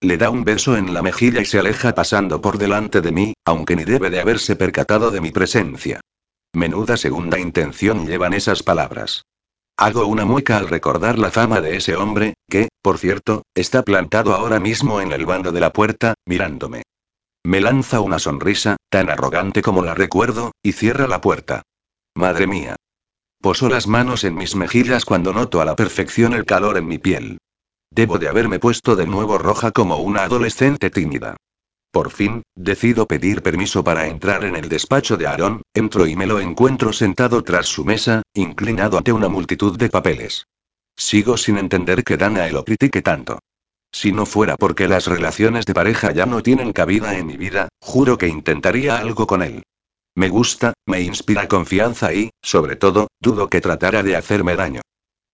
[0.00, 3.34] Le da un beso en la mejilla y se aleja pasando por delante de mí,
[3.44, 6.00] aunque ni debe de haberse percatado de mi presencia.
[6.52, 9.24] Menuda segunda intención llevan esas palabras.
[9.76, 14.34] Hago una mueca al recordar la fama de ese hombre, que, por cierto, está plantado
[14.34, 16.82] ahora mismo en el bando de la puerta, mirándome.
[17.44, 21.62] Me lanza una sonrisa, tan arrogante como la recuerdo, y cierra la puerta.
[22.14, 22.76] Madre mía.
[23.40, 26.98] Poso las manos en mis mejillas cuando noto a la perfección el calor en mi
[26.98, 27.38] piel.
[27.90, 31.36] Debo de haberme puesto de nuevo roja como una adolescente tímida.
[31.90, 36.26] Por fin, decido pedir permiso para entrar en el despacho de Aaron, entro y me
[36.26, 40.46] lo encuentro sentado tras su mesa, inclinado ante una multitud de papeles.
[40.96, 43.38] Sigo sin entender que Dana lo critique tanto.
[43.90, 47.68] Si no fuera porque las relaciones de pareja ya no tienen cabida en mi vida,
[47.80, 49.62] juro que intentaría algo con él.
[50.14, 54.82] Me gusta, me inspira confianza y, sobre todo, dudo que tratara de hacerme daño.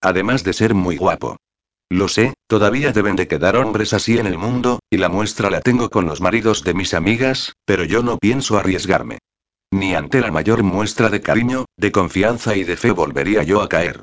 [0.01, 1.37] Además de ser muy guapo.
[1.89, 5.61] Lo sé, todavía deben de quedar hombres así en el mundo, y la muestra la
[5.61, 9.19] tengo con los maridos de mis amigas, pero yo no pienso arriesgarme.
[9.71, 13.69] Ni ante la mayor muestra de cariño, de confianza y de fe volvería yo a
[13.69, 14.01] caer.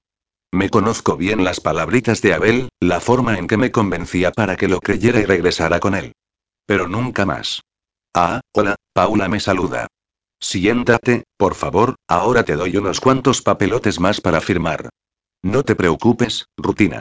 [0.52, 4.68] Me conozco bien las palabritas de Abel, la forma en que me convencía para que
[4.68, 6.12] lo creyera y regresara con él.
[6.66, 7.62] Pero nunca más.
[8.14, 9.86] Ah, hola, Paula me saluda.
[10.38, 14.90] Siéntate, por favor, ahora te doy unos cuantos papelotes más para firmar.
[15.42, 17.00] No te preocupes, rutina.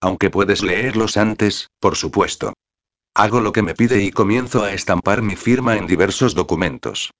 [0.00, 2.54] Aunque puedes leerlos antes, por supuesto.
[3.14, 7.10] Hago lo que me pide y comienzo a estampar mi firma en diversos documentos.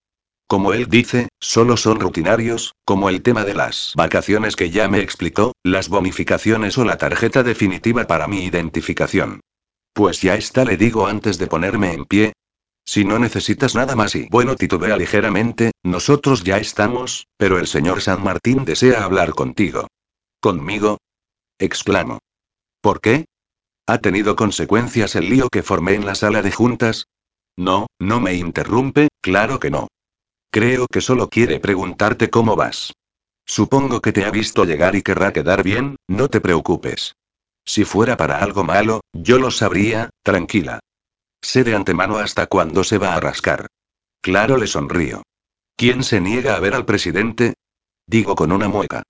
[0.47, 5.01] Como él dice, solo son rutinarios, como el tema de las vacaciones que ya me
[5.01, 9.41] explicó, las bonificaciones o la tarjeta definitiva para mi identificación.
[9.93, 12.33] Pues ya está, le digo antes de ponerme en pie.
[12.85, 18.01] Si no necesitas nada más y bueno, titubea ligeramente, nosotros ya estamos, pero el señor
[18.01, 19.87] San Martín desea hablar contigo.
[20.41, 20.99] ¿Conmigo?
[21.59, 22.19] exclamo.
[22.81, 23.27] ¿Por qué?
[23.87, 27.07] ¿Ha tenido consecuencias el lío que formé en la sala de juntas?
[27.57, 29.89] No, no me interrumpe, claro que no.
[30.51, 32.93] Creo que solo quiere preguntarte cómo vas.
[33.47, 37.15] Supongo que te ha visto llegar y querrá quedar bien, no te preocupes.
[37.65, 40.81] Si fuera para algo malo, yo lo sabría, tranquila.
[41.43, 43.67] Sé de antemano hasta cuándo se va a rascar.
[44.23, 45.23] Claro, le sonrío.
[45.77, 47.55] ¿Quién se niega a ver al presidente?
[48.07, 49.03] Digo con una mueca.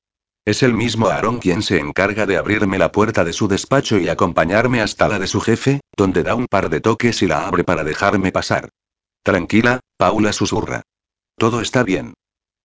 [0.46, 4.08] Es el mismo Aaron quien se encarga de abrirme la puerta de su despacho y
[4.08, 7.62] acompañarme hasta la de su jefe, donde da un par de toques y la abre
[7.62, 8.70] para dejarme pasar.
[9.22, 10.82] Tranquila, Paula susurra.
[11.36, 12.14] Todo está bien.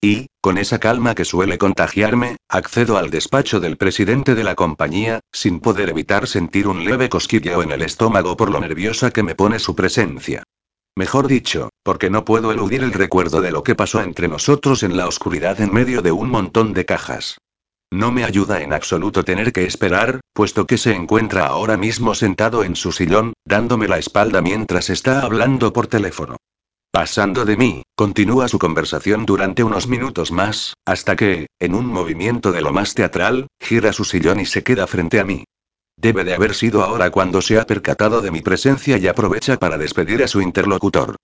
[0.01, 5.19] Y, con esa calma que suele contagiarme, accedo al despacho del presidente de la compañía,
[5.33, 9.35] sin poder evitar sentir un leve cosquilleo en el estómago por lo nerviosa que me
[9.35, 10.43] pone su presencia.
[10.95, 14.95] Mejor dicho, porque no puedo eludir el recuerdo de lo que pasó entre nosotros en
[14.95, 17.37] la oscuridad en medio de un montón de cajas.
[17.91, 22.63] No me ayuda en absoluto tener que esperar, puesto que se encuentra ahora mismo sentado
[22.63, 26.37] en su sillón, dándome la espalda mientras está hablando por teléfono.
[26.91, 32.51] Pasando de mí, continúa su conversación durante unos minutos más, hasta que, en un movimiento
[32.51, 35.43] de lo más teatral, gira su sillón y se queda frente a mí.
[35.97, 39.77] Debe de haber sido ahora cuando se ha percatado de mi presencia y aprovecha para
[39.77, 41.15] despedir a su interlocutor.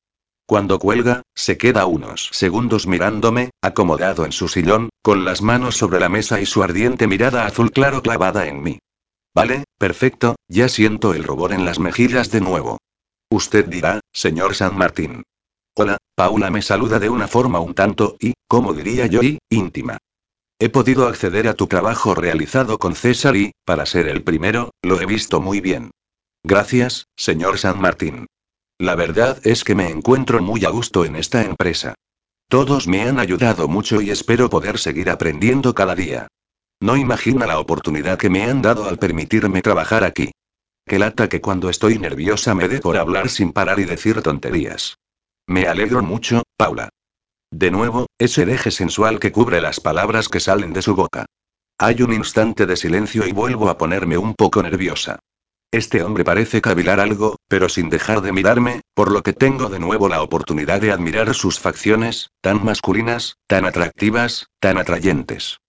[0.46, 6.00] Cuando cuelga, se queda unos segundos mirándome, acomodado en su sillón, con las manos sobre
[6.00, 8.80] la mesa y su ardiente mirada azul claro clavada en mí.
[9.34, 12.80] Vale, perfecto, ya siento el rubor en las mejillas de nuevo.
[13.30, 15.24] Usted dirá, señor San Martín.
[15.74, 20.00] Hola, Paula me saluda de una forma un tanto, y, como diría yo, y, íntima.
[20.60, 25.00] He podido acceder a tu trabajo realizado con César y, para ser el primero, lo
[25.00, 25.92] he visto muy bien.
[26.44, 28.28] Gracias, señor San Martín.
[28.82, 31.94] La verdad es que me encuentro muy a gusto en esta empresa.
[32.50, 36.28] Todos me han ayudado mucho y espero poder seguir aprendiendo cada día.
[36.82, 40.32] No imagina la oportunidad que me han dado al permitirme trabajar aquí.
[40.84, 44.96] Qué lata que cuando estoy nerviosa me dé por hablar sin parar y decir tonterías.
[45.46, 46.90] Me alegro mucho, Paula.
[47.52, 51.28] De nuevo, ese deje sensual que cubre las palabras que salen de su boca.
[51.78, 55.20] Hay un instante de silencio y vuelvo a ponerme un poco nerviosa.
[55.74, 59.80] Este hombre parece cavilar algo, pero sin dejar de mirarme, por lo que tengo de
[59.80, 65.60] nuevo la oportunidad de admirar sus facciones, tan masculinas, tan atractivas, tan atrayentes.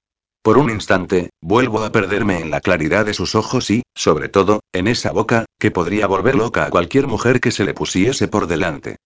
[0.42, 4.58] Por un instante, vuelvo a perderme en la claridad de sus ojos y, sobre todo,
[4.72, 8.48] en esa boca, que podría volver loca a cualquier mujer que se le pusiese por
[8.48, 8.96] delante.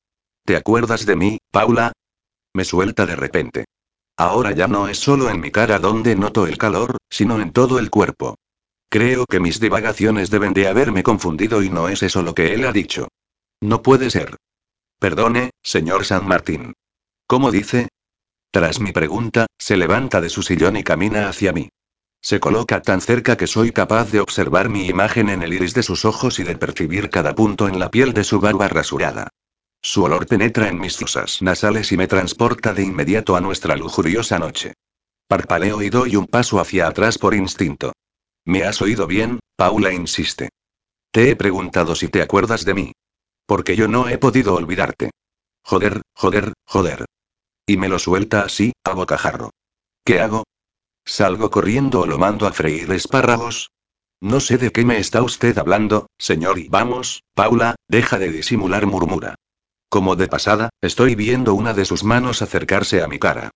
[0.46, 1.92] ¿Te acuerdas de mí, Paula?
[2.54, 3.66] Me suelta de repente.
[4.16, 7.78] Ahora ya no es solo en mi cara donde noto el calor, sino en todo
[7.78, 8.36] el cuerpo.
[8.88, 12.64] Creo que mis divagaciones deben de haberme confundido y no es eso lo que él
[12.64, 13.08] ha dicho.
[13.60, 14.36] No puede ser.
[14.98, 16.74] Perdone, señor San Martín.
[17.26, 17.88] ¿Cómo dice?
[18.50, 21.68] Tras mi pregunta, se levanta de su sillón y camina hacia mí.
[22.22, 25.82] Se coloca tan cerca que soy capaz de observar mi imagen en el iris de
[25.82, 29.28] sus ojos y de percibir cada punto en la piel de su barba rasurada.
[29.82, 34.38] Su olor penetra en mis fosas nasales y me transporta de inmediato a nuestra lujuriosa
[34.38, 34.74] noche.
[35.28, 37.92] Parpaleo y doy un paso hacia atrás por instinto.
[38.46, 39.40] ¿Me has oído bien?
[39.56, 40.50] Paula insiste.
[41.10, 42.92] Te he preguntado si te acuerdas de mí.
[43.44, 45.10] Porque yo no he podido olvidarte.
[45.64, 47.04] Joder, joder, joder.
[47.66, 49.50] Y me lo suelta así, a bocajarro.
[50.04, 50.44] ¿Qué hago?
[51.04, 53.70] ¿Salgo corriendo o lo mando a freír espárragos?
[54.20, 58.86] No sé de qué me está usted hablando, señor, y vamos, Paula, deja de disimular,
[58.86, 59.34] murmura.
[59.88, 63.50] Como de pasada, estoy viendo una de sus manos acercarse a mi cara.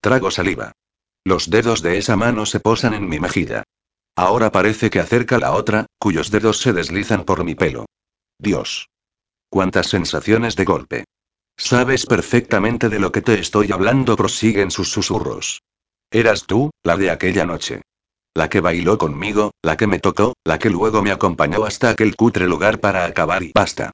[0.00, 0.72] Trago saliva.
[1.24, 3.62] Los dedos de esa mano se posan en mi mejilla.
[4.16, 7.86] Ahora parece que acerca la otra, cuyos dedos se deslizan por mi pelo.
[8.38, 8.88] Dios.
[9.48, 11.04] Cuántas sensaciones de golpe.
[11.56, 15.62] Sabes perfectamente de lo que te estoy hablando, prosiguen sus susurros.
[16.10, 17.82] Eras tú, la de aquella noche.
[18.34, 22.16] La que bailó conmigo, la que me tocó, la que luego me acompañó hasta aquel
[22.16, 23.92] cutre lugar para acabar y basta.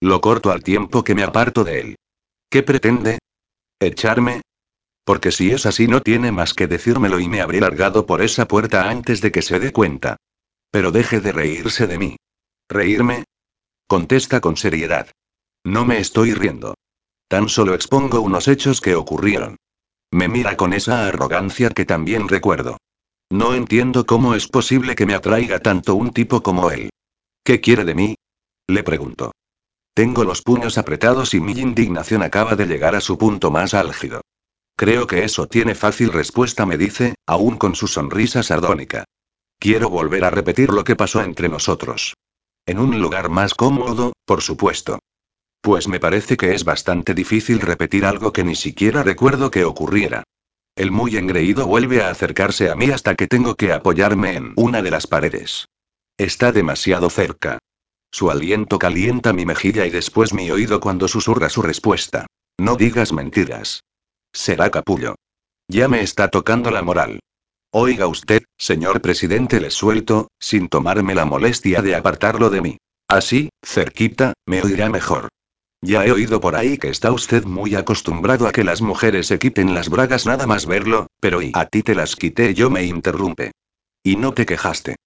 [0.00, 1.96] Lo corto al tiempo que me aparto de él.
[2.50, 3.18] ¿Qué pretende?
[3.78, 4.42] ¿Echarme?
[5.10, 8.46] Porque si es así no tiene más que decírmelo y me habré largado por esa
[8.46, 10.18] puerta antes de que se dé cuenta.
[10.70, 12.16] Pero deje de reírse de mí.
[12.68, 13.24] ¿Reírme?
[13.88, 15.10] Contesta con seriedad.
[15.64, 16.74] No me estoy riendo.
[17.26, 19.56] Tan solo expongo unos hechos que ocurrieron.
[20.12, 22.76] Me mira con esa arrogancia que también recuerdo.
[23.32, 26.88] No entiendo cómo es posible que me atraiga tanto un tipo como él.
[27.42, 28.14] ¿Qué quiere de mí?
[28.68, 29.32] Le pregunto.
[29.92, 34.20] Tengo los puños apretados y mi indignación acaba de llegar a su punto más álgido.
[34.80, 39.04] Creo que eso tiene fácil respuesta, me dice, aún con su sonrisa sardónica.
[39.58, 42.14] Quiero volver a repetir lo que pasó entre nosotros.
[42.64, 44.98] En un lugar más cómodo, por supuesto.
[45.60, 50.22] Pues me parece que es bastante difícil repetir algo que ni siquiera recuerdo que ocurriera.
[50.74, 54.80] El muy engreído vuelve a acercarse a mí hasta que tengo que apoyarme en una
[54.80, 55.66] de las paredes.
[56.16, 57.58] Está demasiado cerca.
[58.10, 62.24] Su aliento calienta mi mejilla y después mi oído cuando susurra su respuesta.
[62.58, 63.82] No digas mentiras.
[64.32, 65.16] Será capullo.
[65.68, 67.20] Ya me está tocando la moral.
[67.72, 72.76] Oiga usted, señor presidente, le suelto, sin tomarme la molestia de apartarlo de mí.
[73.08, 75.28] Así, cerquita, me oirá mejor.
[75.82, 79.38] Ya he oído por ahí que está usted muy acostumbrado a que las mujeres se
[79.38, 82.84] quiten las bragas nada más verlo, pero y a ti te las quité yo me
[82.84, 83.52] interrumpe.
[84.02, 84.96] Y no te quejaste.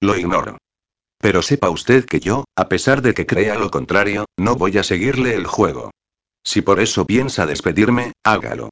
[0.00, 0.58] Lo ignoro.
[1.18, 4.82] Pero sepa usted que yo, a pesar de que crea lo contrario, no voy a
[4.82, 5.90] seguirle el juego.
[6.44, 8.70] Si por eso piensa despedirme, hágalo.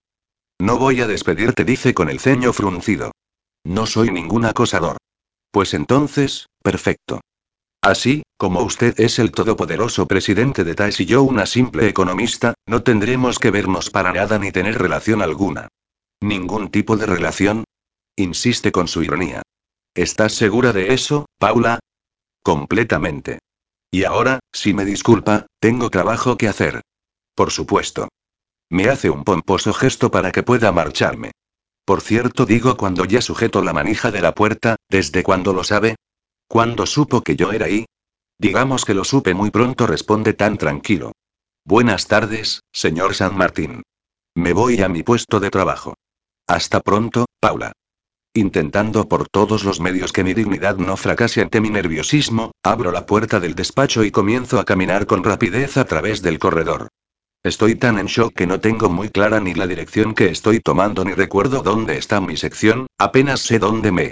[0.61, 3.13] No voy a despedirte, dice con el ceño fruncido.
[3.65, 4.97] No soy ningún acosador.
[5.51, 7.21] Pues entonces, perfecto.
[7.83, 12.83] Así, como usted es el todopoderoso presidente de TAES y yo una simple economista, no
[12.83, 15.69] tendremos que vernos para nada ni tener relación alguna.
[16.21, 17.65] ¿Ningún tipo de relación?
[18.17, 19.43] Insiste con su ironía.
[19.95, 21.79] ¿Estás segura de eso, Paula?
[22.43, 23.39] Completamente.
[23.91, 26.83] Y ahora, si me disculpa, tengo trabajo que hacer.
[27.41, 28.11] Por supuesto.
[28.69, 31.33] Me hace un pomposo gesto para que pueda marcharme.
[31.87, 35.97] Por cierto, digo cuando ya sujeto la manija de la puerta, ¿desde cuándo lo sabe?
[36.47, 37.87] ¿Cuándo supo que yo era ahí?
[38.39, 41.13] Digamos que lo supe muy pronto, responde tan tranquilo.
[41.65, 43.85] Buenas tardes, señor San Martín.
[44.35, 45.95] Me voy a mi puesto de trabajo.
[46.47, 47.73] Hasta pronto, Paula.
[48.35, 53.07] Intentando por todos los medios que mi dignidad no fracase ante mi nerviosismo, abro la
[53.07, 56.91] puerta del despacho y comienzo a caminar con rapidez a través del corredor.
[57.43, 61.07] Estoy tan en shock que no tengo muy clara ni la dirección que estoy tomando
[61.07, 64.05] ni recuerdo dónde está mi sección, apenas sé dónde me